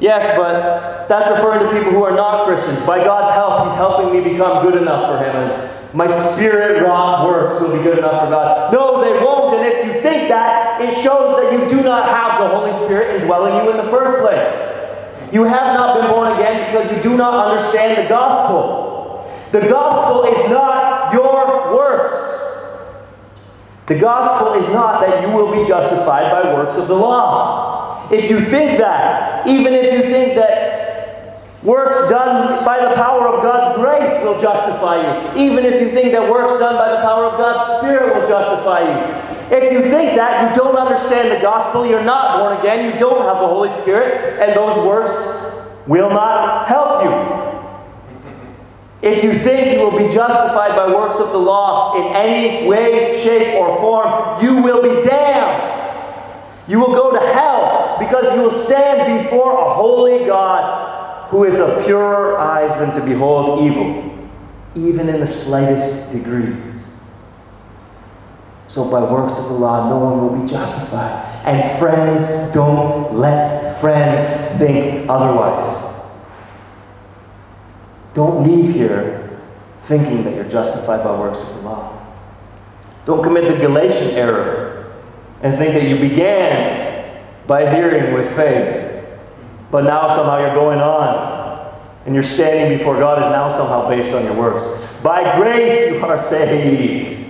Yes, 0.00 0.36
but 0.36 1.08
that's 1.08 1.30
referring 1.30 1.66
to 1.66 1.72
people 1.76 1.92
who 1.92 2.04
are 2.04 2.14
not 2.14 2.46
Christians. 2.46 2.84
By 2.86 3.04
God's 3.04 3.34
help, 3.34 3.68
He's 3.68 3.76
helping 3.76 4.12
me 4.12 4.32
become 4.32 4.64
good 4.64 4.80
enough 4.80 5.10
for 5.10 5.24
Him. 5.24 5.36
And 5.36 5.96
my 5.96 6.06
spirit 6.06 6.82
wrought 6.82 7.26
works 7.26 7.60
will 7.60 7.76
be 7.76 7.82
good 7.82 7.98
enough 7.98 8.24
for 8.24 8.30
God. 8.30 8.72
No, 8.72 9.02
they 9.02 9.24
won't. 9.24 9.58
And 9.58 9.66
if 9.66 9.86
you 9.86 10.02
think 10.02 10.28
that, 10.28 10.80
it 10.80 10.94
shows 11.02 11.40
that 11.40 11.52
you 11.52 11.68
do 11.68 11.82
not 11.82 12.08
have 12.08 12.40
the 12.40 12.48
Holy 12.48 12.72
Spirit 12.84 13.20
indwelling 13.20 13.64
you 13.64 13.70
in 13.70 13.76
the 13.76 13.90
first 13.90 14.20
place. 14.20 15.32
You 15.32 15.44
have 15.44 15.74
not 15.74 16.00
been 16.00 16.10
born 16.10 16.32
again 16.32 16.72
because 16.72 16.94
you 16.96 17.02
do 17.02 17.16
not 17.16 17.48
understand 17.48 18.04
the 18.04 18.08
gospel. 18.08 19.30
The 19.52 19.60
gospel 19.60 20.24
is 20.24 20.50
not 20.50 21.12
your 21.12 21.74
works. 21.74 22.37
The 23.88 23.98
gospel 23.98 24.54
is 24.54 24.72
not 24.72 25.00
that 25.00 25.22
you 25.22 25.34
will 25.34 25.50
be 25.50 25.66
justified 25.66 26.30
by 26.30 26.54
works 26.54 26.76
of 26.76 26.88
the 26.88 26.94
law. 26.94 28.08
If 28.10 28.30
you 28.30 28.40
think 28.40 28.78
that, 28.78 29.46
even 29.46 29.72
if 29.72 29.92
you 29.92 30.02
think 30.02 30.34
that 30.36 30.68
Works 31.62 32.08
done 32.08 32.64
by 32.64 32.78
the 32.78 32.94
power 32.94 33.26
of 33.26 33.42
God's 33.42 33.76
grace 33.76 34.22
will 34.22 34.40
justify 34.40 35.02
you. 35.02 35.42
Even 35.42 35.64
if 35.64 35.80
you 35.82 35.90
think 35.90 36.12
that 36.12 36.30
works 36.30 36.60
done 36.60 36.76
by 36.76 36.88
the 36.88 37.02
power 37.02 37.24
of 37.24 37.36
God's 37.36 37.80
Spirit 37.80 38.14
will 38.14 38.28
justify 38.28 38.86
you. 38.86 39.56
If 39.56 39.72
you 39.72 39.82
think 39.82 40.14
that, 40.14 40.54
you 40.54 40.62
don't 40.62 40.76
understand 40.76 41.32
the 41.36 41.42
gospel, 41.42 41.84
you're 41.84 42.04
not 42.04 42.38
born 42.38 42.58
again, 42.60 42.92
you 42.92 42.98
don't 42.98 43.22
have 43.22 43.40
the 43.40 43.48
Holy 43.48 43.70
Spirit, 43.82 44.40
and 44.40 44.54
those 44.54 44.76
works 44.86 45.68
will 45.88 46.10
not 46.10 46.68
help 46.68 47.02
you. 47.02 47.57
If 49.00 49.22
you 49.22 49.32
think 49.38 49.74
you 49.74 49.84
will 49.84 49.96
be 49.96 50.12
justified 50.12 50.74
by 50.74 50.92
works 50.92 51.18
of 51.20 51.30
the 51.30 51.38
law 51.38 51.94
in 51.96 52.16
any 52.16 52.66
way, 52.66 53.22
shape, 53.22 53.54
or 53.54 53.76
form, 53.80 54.42
you 54.42 54.60
will 54.60 54.82
be 54.82 55.08
damned. 55.08 55.74
You 56.66 56.80
will 56.80 56.94
go 56.94 57.12
to 57.12 57.32
hell 57.32 57.96
because 58.00 58.34
you 58.34 58.42
will 58.42 58.64
stand 58.64 59.22
before 59.22 59.52
a 59.52 59.74
holy 59.74 60.26
God 60.26 61.30
who 61.30 61.44
is 61.44 61.60
of 61.60 61.84
purer 61.84 62.38
eyes 62.38 62.76
than 62.80 62.98
to 63.00 63.06
behold 63.06 63.62
evil, 63.62 64.28
even 64.74 65.08
in 65.08 65.20
the 65.20 65.26
slightest 65.26 66.12
degree. 66.12 66.56
So 68.66 68.90
by 68.90 69.00
works 69.00 69.34
of 69.38 69.44
the 69.44 69.54
law, 69.54 69.88
no 69.88 69.98
one 69.98 70.20
will 70.20 70.42
be 70.42 70.50
justified. 70.50 71.24
And 71.44 71.78
friends, 71.78 72.52
don't 72.52 73.16
let 73.18 73.80
friends 73.80 74.58
think 74.58 75.08
otherwise. 75.08 75.87
Don't 78.14 78.46
leave 78.46 78.74
here 78.74 79.40
thinking 79.84 80.24
that 80.24 80.34
you're 80.34 80.48
justified 80.48 81.02
by 81.02 81.18
works 81.18 81.40
of 81.40 81.54
the 81.56 81.60
law. 81.62 82.06
Don't 83.06 83.22
commit 83.22 83.48
the 83.48 83.58
Galatian 83.58 84.16
error 84.16 84.92
and 85.42 85.54
think 85.54 85.74
that 85.74 85.84
you 85.84 85.98
began 85.98 87.24
by 87.46 87.72
hearing 87.74 88.12
with 88.12 88.34
faith 88.36 88.88
but 89.70 89.84
now 89.84 90.08
somehow 90.08 90.38
you're 90.38 90.54
going 90.54 90.80
on. 90.80 91.36
And 92.06 92.14
you're 92.14 92.24
standing 92.24 92.78
before 92.78 92.98
God 92.98 93.18
is 93.18 93.30
now 93.30 93.50
somehow 93.50 93.88
based 93.88 94.14
on 94.14 94.24
your 94.24 94.34
works. 94.34 94.64
By 95.02 95.36
grace 95.36 95.92
you 95.92 95.98
are 96.04 96.22
saved. 96.22 97.28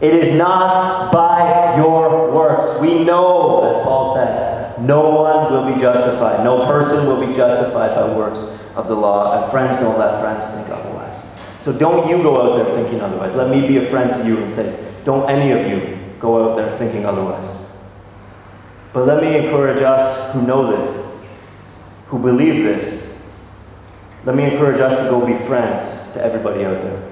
It 0.00 0.14
is 0.14 0.36
not 0.36 1.12
by 1.12 1.76
your 1.76 2.30
works. 2.32 2.80
We 2.80 3.04
know, 3.04 3.70
as 3.70 3.76
Paul 3.82 4.14
said, 4.14 4.59
no 4.80 5.10
one 5.10 5.52
will 5.52 5.74
be 5.74 5.80
justified. 5.80 6.44
No 6.44 6.64
person 6.66 7.06
will 7.06 7.24
be 7.24 7.34
justified 7.34 7.94
by 7.94 8.14
works 8.14 8.40
of 8.74 8.88
the 8.88 8.94
law. 8.94 9.42
And 9.42 9.50
friends, 9.50 9.80
don't 9.80 9.98
let 9.98 10.20
friends 10.20 10.54
think 10.54 10.68
otherwise. 10.68 11.24
So 11.60 11.72
don't 11.72 12.08
you 12.08 12.22
go 12.22 12.40
out 12.40 12.64
there 12.64 12.74
thinking 12.76 13.00
otherwise. 13.00 13.34
Let 13.34 13.50
me 13.50 13.66
be 13.66 13.76
a 13.76 13.90
friend 13.90 14.10
to 14.12 14.26
you 14.26 14.38
and 14.38 14.50
say, 14.50 14.92
don't 15.04 15.28
any 15.28 15.50
of 15.50 15.66
you 15.70 15.98
go 16.18 16.50
out 16.50 16.56
there 16.56 16.72
thinking 16.78 17.04
otherwise. 17.04 17.56
But 18.92 19.06
let 19.06 19.22
me 19.22 19.36
encourage 19.36 19.82
us 19.82 20.32
who 20.32 20.46
know 20.46 20.70
this, 20.70 21.20
who 22.06 22.18
believe 22.18 22.64
this. 22.64 23.18
Let 24.24 24.36
me 24.36 24.44
encourage 24.44 24.80
us 24.80 25.04
to 25.04 25.10
go 25.10 25.24
be 25.24 25.34
friends 25.46 26.12
to 26.14 26.24
everybody 26.24 26.64
out 26.64 26.82
there 26.82 27.10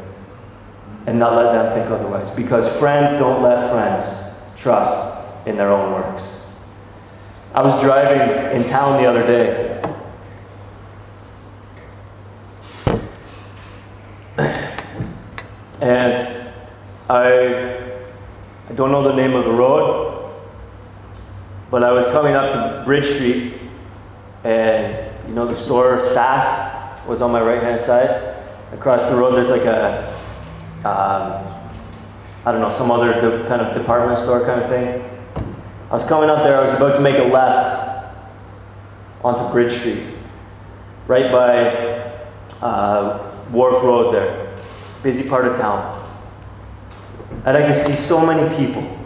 and 1.07 1.19
not 1.19 1.35
let 1.37 1.53
them 1.53 1.73
think 1.73 1.91
otherwise. 1.91 2.31
Because 2.31 2.77
friends 2.79 3.19
don't 3.19 3.43
let 3.43 3.71
friends 3.71 4.35
trust 4.57 5.47
in 5.47 5.57
their 5.57 5.71
own 5.71 5.93
works. 5.93 6.38
I 7.55 7.63
was 7.63 7.81
driving 7.83 8.61
in 8.61 8.69
town 8.69 9.03
the 9.03 9.09
other 9.09 9.27
day. 9.27 9.83
And 15.81 16.51
I, 17.09 18.01
I 18.69 18.73
don't 18.75 18.91
know 18.91 19.03
the 19.03 19.15
name 19.15 19.35
of 19.35 19.45
the 19.45 19.53
road, 19.53 20.33
but 21.71 21.85
I 21.85 21.93
was 21.93 22.05
coming 22.07 22.35
up 22.35 22.53
to 22.53 22.83
Bridge 22.85 23.15
Street, 23.15 23.55
and 24.45 25.11
you 25.29 25.35
know 25.35 25.47
the 25.47 25.55
store 25.55 26.03
Sass 26.03 27.07
was 27.07 27.23
on 27.23 27.31
my 27.31 27.41
right 27.41 27.63
hand 27.63 27.81
side. 27.81 28.37
Across 28.73 29.11
the 29.11 29.17
road, 29.17 29.37
there's 29.37 29.51
like 29.51 29.63
a 29.63 30.19
um, 30.85 31.45
I 32.45 32.53
don't 32.53 32.61
know, 32.61 32.73
some 32.73 32.91
other 32.91 33.13
de- 33.13 33.49
kind 33.49 33.61
of 33.61 33.75
department 33.75 34.21
store 34.21 34.45
kind 34.47 34.63
of 34.63 34.69
thing. 34.69 35.08
I 35.90 35.94
was 35.94 36.05
coming 36.05 36.29
up 36.29 36.42
there, 36.42 36.59
I 36.59 36.61
was 36.61 36.74
about 36.74 36.96
to 36.96 37.01
make 37.01 37.16
a 37.16 37.24
left 37.24 38.14
onto 39.24 39.51
Bridge 39.51 39.79
Street, 39.79 40.03
right 41.07 41.33
by 41.33 42.18
uh, 42.61 43.33
Wharf 43.51 43.83
Road 43.83 44.14
there, 44.14 44.55
busy 45.03 45.27
part 45.27 45.46
of 45.46 45.57
town. 45.57 45.94
And 47.46 47.57
I 47.57 47.66
could 47.66 47.81
see 47.81 47.92
so 47.92 48.24
many 48.24 48.55
people 48.57 48.98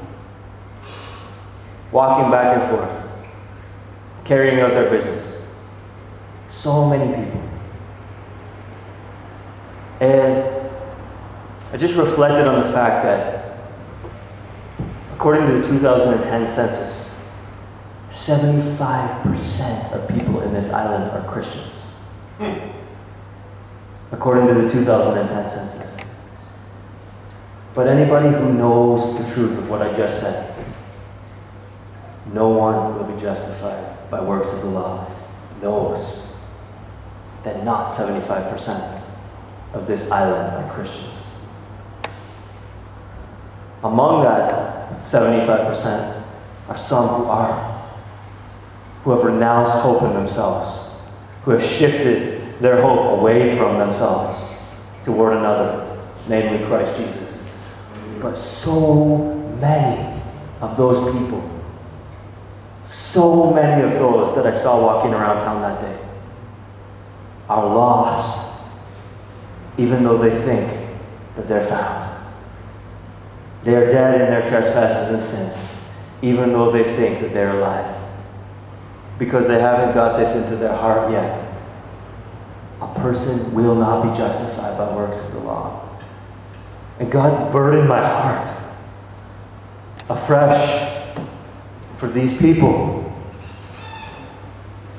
walking 1.92 2.30
back 2.30 2.58
and 2.58 2.70
forth, 2.70 2.90
carrying 4.24 4.58
out 4.60 4.74
their 4.74 4.90
business. 4.90 5.40
So 6.50 6.88
many 6.88 7.14
people. 7.14 7.42
And 10.00 10.68
I 11.72 11.76
just 11.76 11.94
reflected 11.94 12.48
on 12.48 12.66
the 12.66 12.72
fact 12.72 13.04
that, 13.04 13.31
according 15.22 15.46
to 15.46 15.52
the 15.52 15.68
2010 15.68 16.52
census, 16.52 17.14
75% 18.10 19.92
of 19.92 20.08
people 20.08 20.40
in 20.40 20.52
this 20.52 20.72
island 20.72 21.12
are 21.12 21.32
Christians. 21.32 21.72
Hmm. 22.38 22.54
According 24.10 24.48
to 24.48 24.54
the 24.54 24.68
2010 24.68 25.48
census. 25.48 26.06
But 27.72 27.86
anybody 27.86 28.30
who 28.30 28.52
knows 28.52 29.16
the 29.16 29.32
truth 29.32 29.56
of 29.58 29.70
what 29.70 29.80
I 29.80 29.96
just 29.96 30.20
said, 30.20 30.66
no 32.32 32.48
one 32.48 32.98
will 32.98 33.04
be 33.04 33.22
justified 33.22 34.10
by 34.10 34.20
works 34.20 34.52
of 34.52 34.62
the 34.62 34.70
law, 34.70 35.08
knows 35.62 36.26
that 37.44 37.62
not 37.64 37.92
75% 37.92 39.02
of 39.74 39.86
this 39.86 40.10
island 40.10 40.64
are 40.64 40.74
Christians. 40.74 41.14
Among 43.84 44.24
that 44.24 44.81
75% 45.04 46.22
are 46.68 46.78
some 46.78 47.08
who 47.08 47.24
are, 47.24 47.90
who 49.04 49.10
have 49.10 49.24
renounced 49.24 49.72
hope 49.72 50.02
in 50.02 50.14
themselves, 50.14 50.94
who 51.44 51.50
have 51.52 51.64
shifted 51.64 52.60
their 52.60 52.80
hope 52.80 53.18
away 53.18 53.56
from 53.56 53.78
themselves 53.78 54.38
toward 55.04 55.36
another, 55.36 56.00
namely 56.28 56.64
Christ 56.66 56.96
Jesus. 56.98 57.38
But 58.20 58.38
so 58.38 59.34
many 59.60 60.20
of 60.60 60.76
those 60.76 61.12
people, 61.12 61.48
so 62.84 63.52
many 63.52 63.82
of 63.82 63.92
those 63.94 64.34
that 64.36 64.46
I 64.46 64.56
saw 64.56 64.80
walking 64.80 65.12
around 65.12 65.40
town 65.40 65.62
that 65.62 65.80
day, 65.80 65.98
are 67.48 67.66
lost, 67.66 68.62
even 69.76 70.04
though 70.04 70.18
they 70.18 70.30
think 70.44 70.88
that 71.34 71.48
they're 71.48 71.66
found. 71.66 72.01
They 73.64 73.76
are 73.76 73.88
dead 73.88 74.20
in 74.20 74.30
their 74.30 74.48
trespasses 74.48 75.14
and 75.14 75.24
sins, 75.24 75.70
even 76.20 76.52
though 76.52 76.72
they 76.72 76.82
think 76.96 77.20
that 77.20 77.32
they're 77.32 77.56
alive. 77.56 77.96
Because 79.18 79.46
they 79.46 79.60
haven't 79.60 79.94
got 79.94 80.18
this 80.18 80.34
into 80.34 80.56
their 80.56 80.76
heart 80.76 81.12
yet. 81.12 81.38
A 82.80 82.94
person 83.00 83.54
will 83.54 83.76
not 83.76 84.02
be 84.02 84.18
justified 84.18 84.76
by 84.76 84.92
works 84.96 85.24
of 85.24 85.32
the 85.34 85.38
law. 85.40 85.88
And 86.98 87.10
God 87.10 87.52
burdened 87.52 87.88
my 87.88 88.00
heart 88.00 88.48
afresh 90.08 91.04
for 91.98 92.08
these 92.08 92.36
people. 92.38 92.98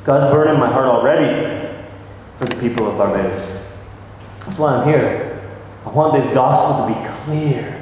God's 0.06 0.34
burdened 0.34 0.60
my 0.60 0.72
heart 0.72 0.86
already 0.86 1.70
for 2.38 2.46
the 2.46 2.56
people 2.58 2.90
of 2.90 2.98
Barbados. 2.98 3.62
That's 4.46 4.58
why 4.58 4.76
I'm 4.76 4.88
here. 4.88 5.42
I 5.86 5.90
want 5.90 6.22
this 6.22 6.34
gospel 6.34 6.88
to 6.88 6.94
be 6.94 7.10
clear 7.26 7.73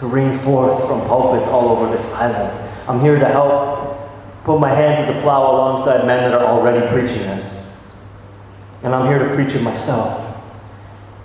to 0.00 0.06
ring 0.06 0.36
forth 0.38 0.86
from 0.86 1.06
pulpits 1.06 1.46
all 1.48 1.68
over 1.68 1.94
this 1.94 2.10
island. 2.14 2.70
I'm 2.88 3.00
here 3.00 3.18
to 3.18 3.28
help 3.28 3.98
put 4.44 4.58
my 4.58 4.74
hand 4.74 5.06
to 5.06 5.12
the 5.12 5.20
plow 5.20 5.52
alongside 5.52 6.06
men 6.06 6.30
that 6.30 6.40
are 6.40 6.46
already 6.46 6.86
preaching 6.88 7.18
this. 7.18 7.84
And 8.82 8.94
I'm 8.94 9.06
here 9.08 9.18
to 9.18 9.34
preach 9.34 9.54
it 9.54 9.62
myself. 9.62 10.26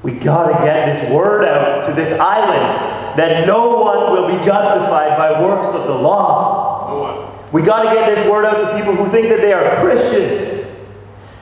We 0.03 0.11
got 0.11 0.47
to 0.47 0.65
get 0.65 0.93
this 0.93 1.09
word 1.09 1.45
out 1.45 1.87
to 1.87 1.93
this 1.93 2.19
island 2.19 3.17
that 3.17 3.47
no 3.47 3.79
one 3.79 4.11
will 4.11 4.37
be 4.37 4.43
justified 4.43 5.17
by 5.17 5.41
works 5.41 5.73
of 5.73 5.87
the 5.87 5.95
law. 5.95 6.89
No 6.89 6.99
one. 6.99 7.51
We 7.53 7.61
got 7.61 7.83
to 7.83 7.95
get 7.95 8.13
this 8.13 8.29
word 8.29 8.43
out 8.43 8.57
to 8.59 8.77
people 8.77 8.93
who 8.93 9.09
think 9.09 9.29
that 9.29 9.37
they 9.37 9.53
are 9.53 9.81
Christians. 9.81 10.69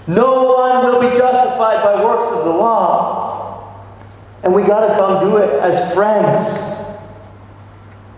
No 0.05 0.53
one 0.53 0.85
will 0.85 1.01
be 1.01 1.17
justified 1.17 1.83
by 1.83 2.03
works 2.03 2.31
of 2.31 2.45
the 2.45 2.51
law. 2.51 3.83
And 4.43 4.53
we 4.53 4.61
got 4.61 4.87
to 4.87 4.93
come 4.93 5.31
do 5.31 5.37
it 5.37 5.49
as 5.61 5.95
friends 5.95 6.73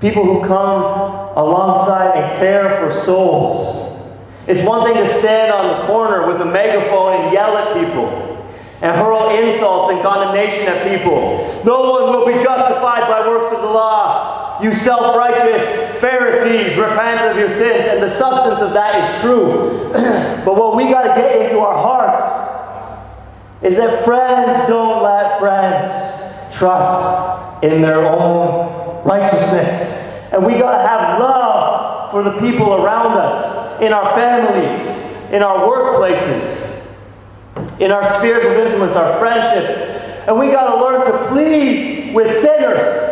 People 0.05 0.23
who 0.23 0.47
come 0.47 0.83
alongside 1.35 2.15
and 2.15 2.37
care 2.37 2.77
for 2.77 2.93
souls. 2.93 3.99
It's 4.45 4.63
one 4.63 4.83
thing 4.83 5.03
to 5.03 5.09
stand 5.17 5.51
on 5.51 5.81
the 5.81 5.87
corner 5.87 6.31
with 6.31 6.39
a 6.41 6.45
megaphone 6.45 7.13
and 7.19 7.33
yell 7.33 7.57
at 7.57 7.73
people 7.73 8.35
and 8.83 8.95
hurl 8.95 9.31
insults 9.31 9.93
and 9.93 10.03
condemnation 10.03 10.67
at 10.67 10.87
people. 10.87 11.59
No 11.65 11.89
one 11.89 12.03
will 12.11 12.27
be 12.27 12.33
justified 12.33 13.09
by 13.09 13.27
works 13.27 13.51
of 13.55 13.61
the 13.63 13.67
law. 13.67 14.61
You 14.61 14.75
self 14.75 15.15
righteous 15.15 15.99
Pharisees, 15.99 16.77
repent 16.77 17.21
of 17.21 17.37
your 17.37 17.49
sins. 17.49 17.85
And 17.87 18.03
the 18.03 18.09
substance 18.11 18.61
of 18.61 18.73
that 18.73 19.03
is 19.03 19.21
true. 19.21 19.89
but 20.45 20.55
what 20.55 20.75
we 20.77 20.83
got 20.83 21.15
to 21.15 21.19
get 21.19 21.41
into 21.41 21.57
our 21.57 21.73
hearts 21.73 23.63
is 23.63 23.75
that 23.77 24.05
friends 24.05 24.69
don't 24.69 25.01
let 25.01 25.39
friends 25.39 26.55
trust 26.55 27.63
in 27.63 27.81
their 27.81 28.05
own 28.05 28.84
righteousness. 29.05 30.33
And 30.33 30.45
we 30.45 30.53
got 30.53 30.81
to 30.81 30.87
have 30.87 31.19
love 31.19 32.11
for 32.11 32.23
the 32.23 32.37
people 32.39 32.73
around 32.73 33.17
us, 33.17 33.81
in 33.81 33.93
our 33.93 34.13
families, 34.15 34.79
in 35.31 35.41
our 35.41 35.67
workplaces, 35.67 36.83
in 37.79 37.91
our 37.91 38.03
spheres 38.17 38.45
of 38.45 38.51
influence, 38.53 38.95
our 38.95 39.17
friendships. 39.19 40.27
And 40.27 40.39
we 40.39 40.47
got 40.47 40.75
to 40.75 40.81
learn 40.81 41.05
to 41.05 41.27
plead 41.29 42.13
with 42.15 42.31
sinners. 42.41 43.03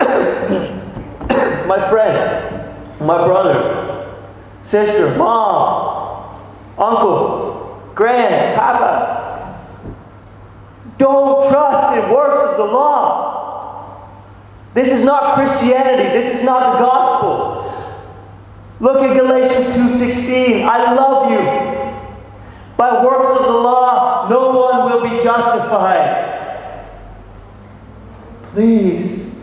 my 1.66 1.88
friend, 1.88 2.74
my 3.00 3.24
brother, 3.24 4.16
sister, 4.62 5.16
mom, 5.16 6.40
uncle, 6.76 7.90
grand, 7.94 8.56
papa. 8.58 9.18
Don't 10.98 11.50
trust 11.50 11.96
in 11.96 12.10
works 12.10 12.50
of 12.50 12.56
the 12.56 12.64
law. 12.64 12.99
This 14.74 14.88
is 14.88 15.04
not 15.04 15.34
Christianity. 15.34 16.10
This 16.10 16.38
is 16.38 16.44
not 16.44 16.74
the 16.74 16.78
gospel. 16.78 17.60
Look 18.78 19.02
at 19.02 19.16
Galatians 19.16 19.74
2:16. 19.74 20.66
I 20.66 20.94
love 20.94 21.30
you. 21.30 21.40
By 22.76 23.04
works 23.04 23.38
of 23.38 23.46
the 23.46 23.52
law, 23.52 24.28
no 24.30 24.58
one 24.58 24.90
will 24.90 25.02
be 25.02 25.22
justified. 25.22 26.86
Please 28.52 29.34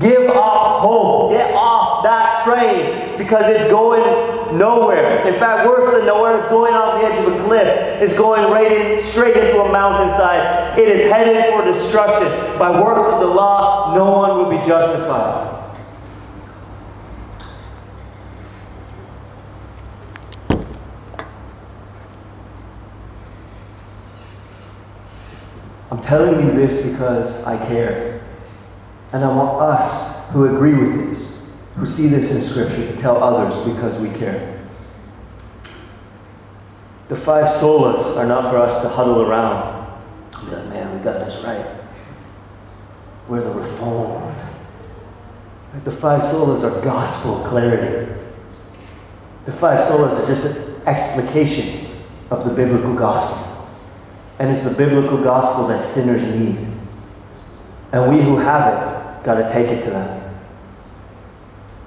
give 0.00 0.28
up 0.30 0.80
hope. 0.80 1.32
Get 1.32 1.54
off 1.54 2.02
that 2.02 2.44
train 2.44 3.16
because 3.16 3.48
it's 3.48 3.70
going 3.70 4.43
nowhere. 4.58 5.26
In 5.26 5.38
fact, 5.38 5.66
worse 5.66 5.92
than 5.94 6.06
nowhere, 6.06 6.38
it's 6.38 6.48
going 6.48 6.74
off 6.74 7.00
the 7.00 7.06
edge 7.06 7.26
of 7.26 7.32
a 7.32 7.44
cliff. 7.44 7.68
It's 8.02 8.16
going 8.16 8.50
right 8.50 8.70
in, 8.70 9.02
straight 9.02 9.36
into 9.36 9.62
a 9.62 9.72
mountainside. 9.72 10.78
It 10.78 10.88
is 10.88 11.10
headed 11.10 11.52
for 11.54 11.64
destruction. 11.64 12.58
By 12.58 12.80
works 12.80 13.08
of 13.08 13.20
the 13.20 13.26
law, 13.26 13.94
no 13.94 14.10
one 14.12 14.36
will 14.38 14.50
be 14.50 14.64
justified. 14.66 15.52
I'm 25.90 26.02
telling 26.02 26.44
you 26.44 26.52
this 26.54 26.84
because 26.84 27.44
I 27.44 27.56
care. 27.68 28.20
And 29.12 29.24
I 29.24 29.28
want 29.28 29.62
us 29.62 30.28
who 30.30 30.44
agree 30.56 30.74
with 30.74 31.10
this, 31.10 31.33
who 31.76 31.86
see 31.86 32.08
this 32.08 32.30
in 32.30 32.42
Scripture, 32.42 32.86
to 32.86 32.96
tell 32.96 33.22
others 33.22 33.72
because 33.72 34.00
we 34.00 34.16
care. 34.18 34.60
The 37.08 37.16
five 37.16 37.46
solas 37.46 38.16
are 38.16 38.26
not 38.26 38.50
for 38.50 38.58
us 38.58 38.82
to 38.82 38.88
huddle 38.88 39.22
around. 39.28 39.84
Be 40.44 40.50
like, 40.50 40.68
man, 40.68 40.96
we 40.96 41.04
got 41.04 41.20
this 41.20 41.44
right. 41.44 41.66
We're 43.28 43.42
the 43.42 43.50
reformed. 43.50 44.34
The 45.84 45.92
five 45.92 46.22
solas 46.22 46.62
are 46.62 46.82
gospel 46.82 47.44
clarity. 47.48 48.12
The 49.44 49.52
five 49.52 49.80
solas 49.80 50.22
are 50.22 50.26
just 50.26 50.78
an 50.78 50.86
explication 50.86 51.86
of 52.30 52.44
the 52.44 52.54
biblical 52.54 52.94
gospel. 52.94 53.68
And 54.38 54.50
it's 54.50 54.68
the 54.68 54.76
biblical 54.76 55.22
gospel 55.22 55.66
that 55.68 55.80
sinners 55.80 56.22
need. 56.34 56.58
And 57.92 58.14
we 58.14 58.22
who 58.22 58.36
have 58.36 58.72
it 58.72 59.24
got 59.24 59.34
to 59.34 59.48
take 59.52 59.68
it 59.68 59.84
to 59.84 59.90
them. 59.90 60.23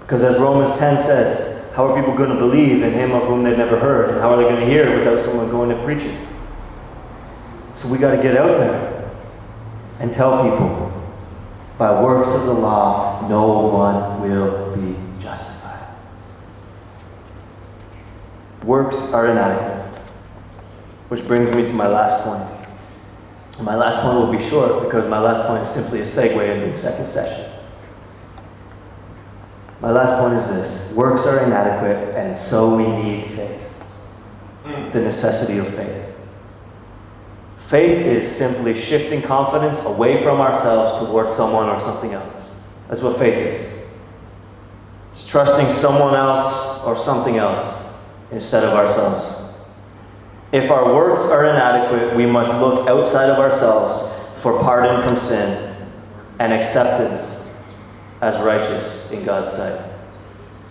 Because 0.07 0.23
as 0.23 0.39
Romans 0.39 0.79
10 0.79 1.03
says, 1.03 1.69
how 1.73 1.85
are 1.85 2.01
people 2.01 2.15
going 2.15 2.29
to 2.29 2.37
believe 2.37 2.81
in 2.81 2.93
him 2.93 3.11
of 3.11 3.27
whom 3.27 3.43
they've 3.43 3.57
never 3.57 3.77
heard? 3.77 4.09
And 4.09 4.21
how 4.21 4.29
are 4.29 4.37
they 4.37 4.43
going 4.43 4.61
to 4.61 4.65
hear 4.65 4.97
without 4.97 5.19
someone 5.19 5.49
going 5.49 5.69
to 5.69 5.83
preach 5.83 6.01
it? 6.01 6.17
So 7.75 7.89
we 7.89 7.97
got 7.97 8.15
to 8.15 8.23
get 8.23 8.37
out 8.37 8.57
there 8.57 9.11
and 9.99 10.13
tell 10.13 10.49
people 10.49 10.93
by 11.77 12.01
works 12.01 12.29
of 12.29 12.45
the 12.45 12.53
law, 12.53 13.27
no 13.27 13.67
one 13.67 14.21
will 14.21 14.77
be 14.77 14.95
justified. 15.21 15.85
Works 18.63 18.95
are 19.11 19.29
inadequate. 19.29 19.83
Which 21.09 21.27
brings 21.27 21.53
me 21.53 21.65
to 21.65 21.73
my 21.73 21.87
last 21.87 22.23
point. 22.23 23.65
my 23.65 23.75
last 23.75 24.01
point 24.03 24.17
will 24.19 24.31
be 24.31 24.49
short 24.49 24.85
because 24.85 25.09
my 25.09 25.19
last 25.19 25.49
point 25.49 25.63
is 25.63 25.69
simply 25.69 25.99
a 25.99 26.05
segue 26.05 26.55
into 26.55 26.71
the 26.71 26.77
second 26.77 27.07
session. 27.07 27.46
My 29.81 29.91
last 29.91 30.19
point 30.19 30.33
is 30.33 30.47
this 30.47 30.93
works 30.93 31.25
are 31.27 31.45
inadequate, 31.45 32.15
and 32.15 32.35
so 32.35 32.75
we 32.75 32.87
need 33.03 33.25
faith. 33.31 33.61
Hmm. 34.63 34.91
The 34.91 35.01
necessity 35.01 35.59
of 35.59 35.67
faith. 35.75 36.15
Faith 37.67 38.05
is 38.05 38.33
simply 38.33 38.79
shifting 38.79 39.21
confidence 39.21 39.83
away 39.85 40.23
from 40.23 40.39
ourselves 40.39 41.05
towards 41.05 41.33
someone 41.35 41.69
or 41.69 41.79
something 41.81 42.13
else. 42.13 42.33
That's 42.87 43.01
what 43.01 43.19
faith 43.19 43.35
is. 43.35 43.83
It's 45.11 45.27
trusting 45.27 45.71
someone 45.71 46.15
else 46.15 46.83
or 46.83 46.97
something 46.97 47.37
else 47.37 47.85
instead 48.31 48.63
of 48.63 48.73
ourselves. 48.73 49.53
If 50.53 50.71
our 50.71 50.93
works 50.93 51.21
are 51.21 51.45
inadequate, 51.45 52.15
we 52.15 52.25
must 52.25 52.51
look 52.61 52.87
outside 52.87 53.29
of 53.29 53.37
ourselves 53.37 54.13
for 54.41 54.59
pardon 54.61 55.05
from 55.05 55.17
sin 55.17 55.75
and 56.39 56.53
acceptance 56.53 57.46
as 58.21 58.41
righteous 58.43 59.11
in 59.11 59.25
God's 59.25 59.55
sight. 59.55 59.93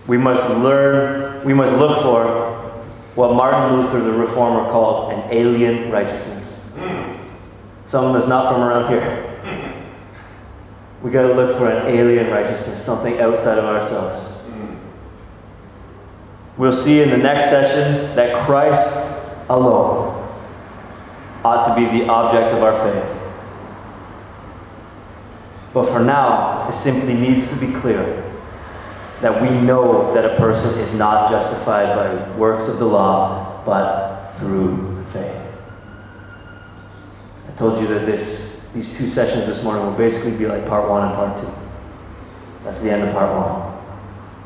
We 0.07 0.17
must 0.17 0.49
learn, 0.59 1.43
we 1.45 1.53
must 1.53 1.73
look 1.73 2.01
for 2.01 2.53
what 3.15 3.33
Martin 3.33 3.77
Luther, 3.77 3.99
the 3.99 4.11
reformer, 4.11 4.69
called 4.71 5.13
an 5.13 5.31
alien 5.31 5.91
righteousness. 5.91 6.63
Someone 7.85 8.13
that's 8.13 8.27
not 8.27 8.53
from 8.53 8.61
around 8.61 8.89
here. 8.91 9.23
We 11.01 11.11
got 11.11 11.23
to 11.23 11.33
look 11.33 11.57
for 11.57 11.69
an 11.69 11.95
alien 11.95 12.29
righteousness, 12.31 12.83
something 12.83 13.19
outside 13.19 13.57
of 13.57 13.65
ourselves. 13.65 14.27
We'll 16.57 16.73
see 16.73 17.01
in 17.01 17.11
the 17.11 17.17
next 17.17 17.45
session 17.45 18.15
that 18.15 18.45
Christ 18.45 18.91
alone 19.47 20.15
ought 21.45 21.67
to 21.67 21.75
be 21.75 21.99
the 21.99 22.09
object 22.09 22.51
of 22.51 22.63
our 22.63 22.73
faith. 22.73 23.17
But 25.73 25.89
for 25.89 25.99
now, 25.99 26.56
it 26.69 26.73
simply 26.73 27.13
needs 27.13 27.49
to 27.49 27.55
be 27.65 27.73
clear 27.79 28.23
that 29.21 29.41
we 29.41 29.49
know 29.49 30.13
that 30.13 30.25
a 30.25 30.37
person 30.37 30.77
is 30.79 30.93
not 30.93 31.31
justified 31.31 31.95
by 31.95 32.37
works 32.37 32.67
of 32.67 32.77
the 32.77 32.85
law, 32.85 33.63
but 33.65 34.31
through 34.37 35.03
faith. 35.11 35.41
I 37.47 37.57
told 37.57 37.81
you 37.81 37.87
that 37.87 38.05
this, 38.05 38.69
these 38.73 38.95
two 38.95 39.09
sessions 39.09 39.47
this 39.47 39.63
morning 39.63 39.83
will 39.83 39.97
basically 39.97 40.37
be 40.37 40.45
like 40.45 40.67
part 40.67 40.87
one 40.89 41.07
and 41.07 41.15
part 41.15 41.37
two. 41.37 41.51
That's 42.63 42.81
the 42.81 42.91
end 42.91 43.03
of 43.03 43.13
part 43.13 43.35
one. 43.35 43.77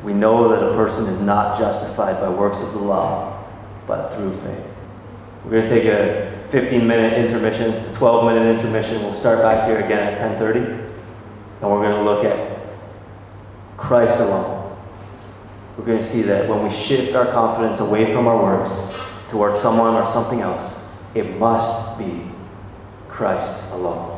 We 0.02 0.14
know 0.14 0.48
that 0.48 0.62
a 0.62 0.74
person 0.74 1.06
is 1.06 1.20
not 1.20 1.58
justified 1.58 2.20
by 2.20 2.28
works 2.28 2.60
of 2.60 2.72
the 2.72 2.78
law, 2.78 3.44
but 3.86 4.14
through 4.14 4.32
faith. 4.38 4.66
We're 5.44 5.50
going 5.50 5.66
to 5.66 5.68
take 5.68 5.84
a 5.84 6.46
15 6.50 6.86
minute 6.86 7.14
intermission, 7.18 7.92
12 7.92 8.24
minute 8.32 8.58
intermission. 8.58 9.02
We'll 9.02 9.14
start 9.14 9.40
back 9.40 9.66
here 9.66 9.80
again 9.80 10.14
at 10.14 10.18
10:30, 10.18 10.81
and 11.62 11.70
we're 11.70 11.80
going 11.80 11.96
to 11.96 12.02
look 12.02 12.24
at 12.24 12.58
Christ 13.76 14.18
alone. 14.18 14.76
We're 15.78 15.86
going 15.86 15.98
to 15.98 16.04
see 16.04 16.22
that 16.22 16.48
when 16.48 16.64
we 16.64 16.74
shift 16.74 17.14
our 17.14 17.26
confidence 17.26 17.78
away 17.78 18.12
from 18.12 18.26
our 18.26 18.42
works 18.42 18.72
towards 19.30 19.60
someone 19.60 19.94
or 19.94 20.06
something 20.06 20.40
else, 20.40 20.78
it 21.14 21.38
must 21.38 21.98
be 21.98 22.26
Christ 23.08 23.70
alone. 23.70 24.11